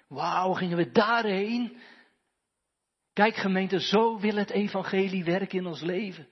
Wauw, 0.07 0.53
gingen 0.53 0.77
we 0.77 0.91
daarheen? 0.91 1.77
Kijk 3.13 3.35
gemeente, 3.35 3.79
zo 3.79 4.19
wil 4.19 4.35
het 4.35 4.49
evangelie 4.49 5.23
werken 5.23 5.59
in 5.59 5.65
ons 5.65 5.81
leven. 5.81 6.27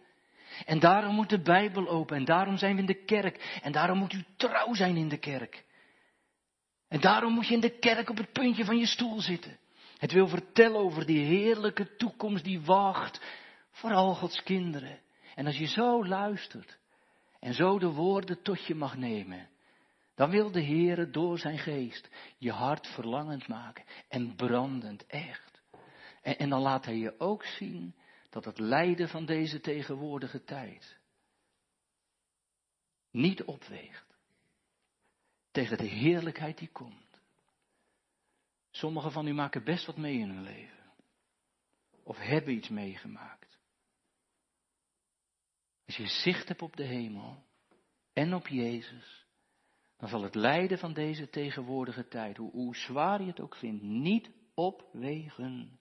En 0.65 0.79
daarom 0.79 1.15
moet 1.15 1.29
de 1.29 1.41
Bijbel 1.41 1.87
open 1.87 2.17
en 2.17 2.25
daarom 2.25 2.57
zijn 2.57 2.75
we 2.75 2.81
in 2.81 2.87
de 2.87 3.05
kerk 3.05 3.59
en 3.61 3.71
daarom 3.71 3.97
moet 3.97 4.13
u 4.13 4.25
trouw 4.37 4.73
zijn 4.73 4.97
in 4.97 5.09
de 5.09 5.19
kerk. 5.19 5.65
En 6.87 6.99
daarom 6.99 7.33
moet 7.33 7.47
je 7.47 7.53
in 7.53 7.59
de 7.59 7.79
kerk 7.79 8.09
op 8.09 8.17
het 8.17 8.31
puntje 8.31 8.65
van 8.65 8.77
je 8.77 8.85
stoel 8.85 9.21
zitten. 9.21 9.59
Het 9.97 10.11
wil 10.11 10.27
vertellen 10.27 10.79
over 10.79 11.05
die 11.05 11.25
heerlijke 11.25 11.95
toekomst 11.95 12.43
die 12.43 12.61
wacht 12.61 13.21
voor 13.71 13.93
al 13.93 14.15
Gods 14.15 14.43
kinderen. 14.43 14.99
En 15.33 15.45
als 15.45 15.57
je 15.57 15.67
zo 15.67 16.05
luistert 16.05 16.83
en 17.45 17.53
zo 17.53 17.79
de 17.79 17.91
woorden 17.91 18.41
tot 18.41 18.65
je 18.65 18.75
mag 18.75 18.97
nemen, 18.97 19.49
dan 20.15 20.29
wil 20.29 20.51
de 20.51 20.61
Heer 20.61 21.11
door 21.11 21.39
zijn 21.39 21.57
geest 21.57 22.09
je 22.37 22.51
hart 22.51 22.87
verlangend 22.87 23.47
maken 23.47 23.85
en 24.07 24.35
brandend 24.35 25.05
echt. 25.05 25.61
En, 26.21 26.37
en 26.37 26.49
dan 26.49 26.61
laat 26.61 26.85
hij 26.85 26.97
je 26.97 27.19
ook 27.19 27.45
zien 27.45 27.95
dat 28.29 28.45
het 28.45 28.59
lijden 28.59 29.09
van 29.09 29.25
deze 29.25 29.59
tegenwoordige 29.59 30.43
tijd 30.43 30.97
niet 33.11 33.43
opweegt 33.43 34.17
tegen 35.51 35.77
de 35.77 35.87
heerlijkheid 35.87 36.57
die 36.57 36.71
komt. 36.71 37.21
Sommigen 38.71 39.11
van 39.11 39.27
u 39.27 39.33
maken 39.33 39.63
best 39.63 39.85
wat 39.85 39.97
mee 39.97 40.17
in 40.17 40.29
hun 40.29 40.43
leven. 40.43 40.91
Of 42.03 42.17
hebben 42.17 42.53
iets 42.53 42.69
meegemaakt. 42.69 43.44
Als 45.85 45.95
je 45.95 46.07
zicht 46.07 46.47
hebt 46.47 46.61
op 46.61 46.75
de 46.75 46.83
hemel 46.83 47.43
en 48.13 48.33
op 48.33 48.47
Jezus, 48.47 49.25
dan 49.97 50.09
zal 50.09 50.23
het 50.23 50.35
lijden 50.35 50.77
van 50.77 50.93
deze 50.93 51.29
tegenwoordige 51.29 52.07
tijd, 52.07 52.37
hoe, 52.37 52.75
zwaar 52.75 53.21
je 53.21 53.27
het 53.27 53.39
ook 53.39 53.55
vindt, 53.55 53.83
niet 53.83 54.29
opwegen 54.53 55.79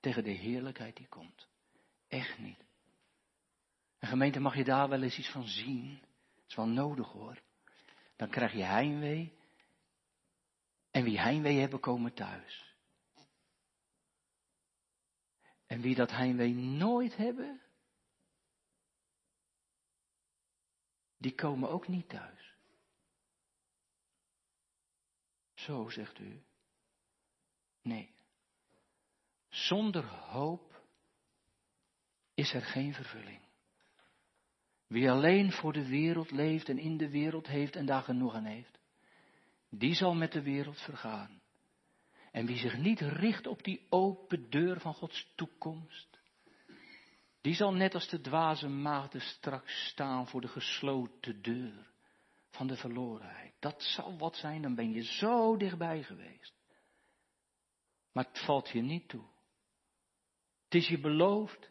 tegen 0.00 0.24
de 0.24 0.30
heerlijkheid 0.30 0.96
die 0.96 1.08
komt. 1.08 1.48
Echt 2.08 2.38
niet. 2.38 2.64
En 3.98 4.08
gemeente, 4.08 4.40
mag 4.40 4.56
je 4.56 4.64
daar 4.64 4.88
wel 4.88 5.02
eens 5.02 5.18
iets 5.18 5.30
van 5.30 5.46
zien? 5.46 5.98
Dat 6.00 6.48
is 6.48 6.54
wel 6.54 6.68
nodig 6.68 7.08
hoor 7.08 7.38
dan 8.18 8.28
krijg 8.28 8.52
je 8.52 8.64
heimwee. 8.64 9.32
En 10.90 11.04
wie 11.04 11.20
heimwee 11.20 11.58
hebben, 11.58 11.80
komen 11.80 12.14
thuis. 12.14 12.74
En 15.66 15.80
wie 15.80 15.94
dat 15.94 16.10
heimwee 16.10 16.54
nooit 16.54 17.16
hebben, 17.16 17.60
die 21.18 21.34
komen 21.34 21.70
ook 21.70 21.88
niet 21.88 22.08
thuis. 22.08 22.54
Zo 25.54 25.88
zegt 25.88 26.18
u. 26.18 26.42
Nee. 27.82 28.14
Zonder 29.48 30.04
hoop 30.06 30.82
is 32.34 32.54
er 32.54 32.62
geen 32.62 32.94
vervulling. 32.94 33.40
Wie 34.86 35.10
alleen 35.10 35.52
voor 35.52 35.72
de 35.72 35.88
wereld 35.88 36.30
leeft 36.30 36.68
en 36.68 36.78
in 36.78 36.96
de 36.96 37.10
wereld 37.10 37.46
heeft 37.46 37.76
en 37.76 37.86
daar 37.86 38.02
genoeg 38.02 38.34
aan 38.34 38.44
heeft, 38.44 38.78
die 39.70 39.94
zal 39.94 40.14
met 40.14 40.32
de 40.32 40.42
wereld 40.42 40.80
vergaan. 40.80 41.40
En 42.32 42.46
wie 42.46 42.56
zich 42.56 42.76
niet 42.76 43.00
richt 43.00 43.46
op 43.46 43.64
die 43.64 43.86
open 43.88 44.50
deur 44.50 44.80
van 44.80 44.94
Gods 44.94 45.32
toekomst, 45.34 46.17
die 47.40 47.54
zal 47.54 47.72
net 47.74 47.94
als 47.94 48.08
de 48.08 48.20
dwaze 48.20 48.68
maagden 48.68 49.20
straks 49.20 49.88
staan 49.88 50.26
voor 50.26 50.40
de 50.40 50.48
gesloten 50.48 51.42
deur 51.42 51.90
van 52.50 52.66
de 52.66 52.76
verlorenheid. 52.76 53.54
Dat 53.58 53.82
zal 53.82 54.18
wat 54.18 54.36
zijn, 54.36 54.62
dan 54.62 54.74
ben 54.74 54.92
je 54.92 55.02
zo 55.02 55.56
dichtbij 55.56 56.02
geweest. 56.02 56.54
Maar 58.12 58.24
het 58.24 58.44
valt 58.44 58.68
je 58.68 58.80
niet 58.80 59.08
toe. 59.08 59.24
Het 60.64 60.74
is 60.74 60.88
je 60.88 61.00
beloofd 61.00 61.70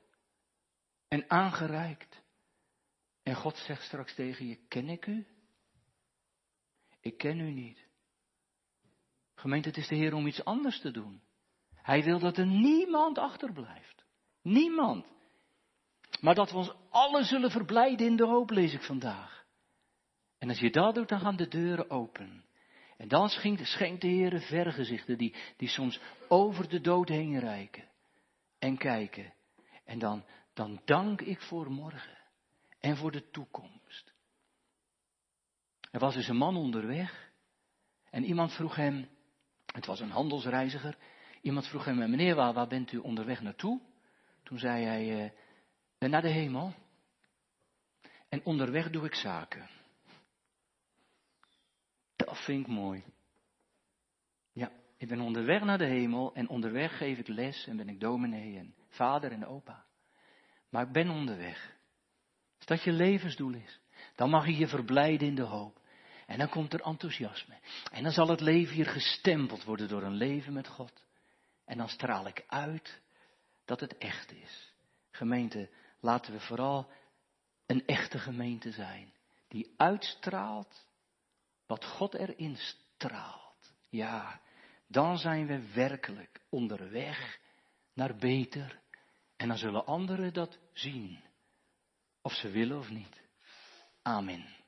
en 1.08 1.30
aangereikt. 1.30 2.22
En 3.24 3.36
God 3.36 3.58
zegt 3.58 3.84
straks 3.84 4.16
tegen 4.16 4.48
je, 4.48 4.56
ken 4.68 4.90
ik 4.90 5.06
u? 5.06 5.28
Ik 7.00 7.18
ken 7.18 7.40
u 7.40 7.52
niet. 7.52 7.88
Gemeente, 9.36 9.68
het 9.68 9.78
is 9.78 9.88
de 9.88 9.96
Heer 9.96 10.14
om 10.14 10.28
iets 10.28 10.44
anders 10.44 10.80
te 10.80 10.92
doen. 10.92 11.22
Hij 11.74 12.04
wil 12.04 12.20
dat 12.20 12.38
er 12.38 12.46
niemand 12.46 13.18
achterblijft. 13.18 14.06
Niemand. 14.42 15.06
Maar 16.20 16.36
dat 16.36 16.52
we 16.52 16.58
ons 16.58 16.74
allen 16.90 17.26
zullen 17.26 17.52
verblijden 17.52 18.08
in 18.08 18.16
de 18.16 18.26
hoop, 18.26 18.50
lees 18.50 18.74
ik 18.74 18.82
vandaag. 18.82 19.46
En 20.38 20.50
als 20.50 20.60
je 20.60 20.72
dat 20.72 20.96
doet, 20.96 21.10
dan 21.10 21.20
gaan 21.20 21.36
de 21.36 21.48
deuren 21.48 21.90
open. 21.90 22.46
En 22.98 23.08
dan 23.08 23.30
schenkt 23.30 24.02
de 24.02 24.08
Heer 24.08 24.42
vergezichten 24.42 25.18
die, 25.18 25.36
die 25.58 25.68
soms 25.68 26.00
over 26.28 26.70
de 26.70 26.82
dood 26.82 27.10
heen 27.10 27.40
reiken. 27.40 27.90
En 28.60 28.78
kijken. 28.78 29.34
En 29.86 30.00
dan, 30.00 30.26
dan 30.54 30.82
dank 30.86 31.22
ik 31.22 31.42
voor 31.42 31.72
morgen. 31.72 32.18
En 32.80 32.98
voor 32.98 33.12
de 33.12 33.30
toekomst. 33.30 34.14
Er 35.92 36.00
was 36.00 36.14
dus 36.14 36.28
een 36.28 36.38
man 36.38 36.56
onderweg. 36.56 37.32
En 38.10 38.24
iemand 38.24 38.54
vroeg 38.54 38.76
hem, 38.76 39.10
het 39.66 39.86
was 39.86 40.00
een 40.00 40.12
handelsreiziger. 40.12 40.98
Iemand 41.42 41.68
vroeg 41.68 41.86
hem, 41.86 41.98
meneer, 41.98 42.36
waar, 42.36 42.54
waar 42.54 42.68
bent 42.68 42.92
u 42.92 42.98
onderweg 42.98 43.42
naartoe? 43.42 43.82
Toen 44.44 44.60
zei 44.60 44.86
hij, 44.86 45.34
uh, 46.00 46.10
naar 46.10 46.22
de 46.22 46.30
hemel. 46.30 46.74
En 48.30 48.46
onderweg 48.46 48.90
doe 48.90 49.06
ik 49.06 49.16
zaken. 49.16 49.70
Dat 52.16 52.44
vind 52.44 52.68
ik 52.68 52.74
mooi. 52.74 53.04
Ja, 54.52 54.72
ik 54.98 55.08
ben 55.08 55.20
onderweg 55.20 55.64
naar 55.64 55.78
de 55.78 55.86
hemel 55.86 56.34
en 56.34 56.50
onderweg 56.50 56.98
geef 56.98 57.18
ik 57.18 57.28
les 57.28 57.68
en 57.68 57.78
ben 57.78 57.90
ik 57.90 58.00
dominee 58.00 58.58
en 58.58 58.76
vader 58.88 59.32
en 59.32 59.46
opa. 59.46 59.86
Maar 60.70 60.86
ik 60.86 60.92
ben 60.92 61.10
onderweg. 61.10 61.76
Als 62.58 62.66
dat 62.66 62.84
je 62.84 62.92
levensdoel 62.92 63.54
is, 63.54 63.80
dan 64.16 64.30
mag 64.30 64.46
je 64.46 64.58
je 64.58 64.68
verblijden 64.68 65.28
in 65.28 65.36
de 65.36 65.42
hoop. 65.42 65.82
En 66.26 66.38
dan 66.38 66.50
komt 66.50 66.74
er 66.74 66.82
enthousiasme. 66.82 67.60
En 67.92 68.04
dan 68.04 68.12
zal 68.12 68.28
het 68.28 68.42
leven 68.42 68.76
hier 68.76 68.86
gestempeld 68.86 69.64
worden 69.64 69.88
door 69.88 70.04
een 70.04 70.16
leven 70.16 70.54
met 70.54 70.68
God. 70.68 71.06
En 71.66 71.78
dan 71.78 71.90
straal 71.90 72.28
ik 72.28 72.44
uit 72.48 73.02
dat 73.66 73.80
het 73.80 73.98
echt 73.98 74.32
is. 74.32 74.74
Gemeente, 75.12 75.70
laten 76.00 76.34
we 76.34 76.40
vooral 76.40 76.92
een 77.66 77.86
echte 77.86 78.20
gemeente 78.20 78.72
zijn. 78.72 79.14
Die 79.48 79.74
uitstraalt 79.78 80.88
wat 81.66 81.86
God 81.86 82.14
erin 82.14 82.58
straalt. 82.58 83.74
Ja, 83.90 84.42
dan 84.88 85.18
zijn 85.18 85.48
we 85.48 85.74
werkelijk 85.74 86.42
onderweg 86.50 87.40
naar 87.94 88.16
beter. 88.16 88.80
En 89.36 89.48
dan 89.48 89.58
zullen 89.58 89.86
anderen 89.86 90.34
dat 90.34 90.60
zien. 90.74 91.24
Of 92.22 92.34
ze 92.34 92.50
willen 92.50 92.78
of 92.78 92.90
niet. 92.90 93.22
Amen. 94.02 94.58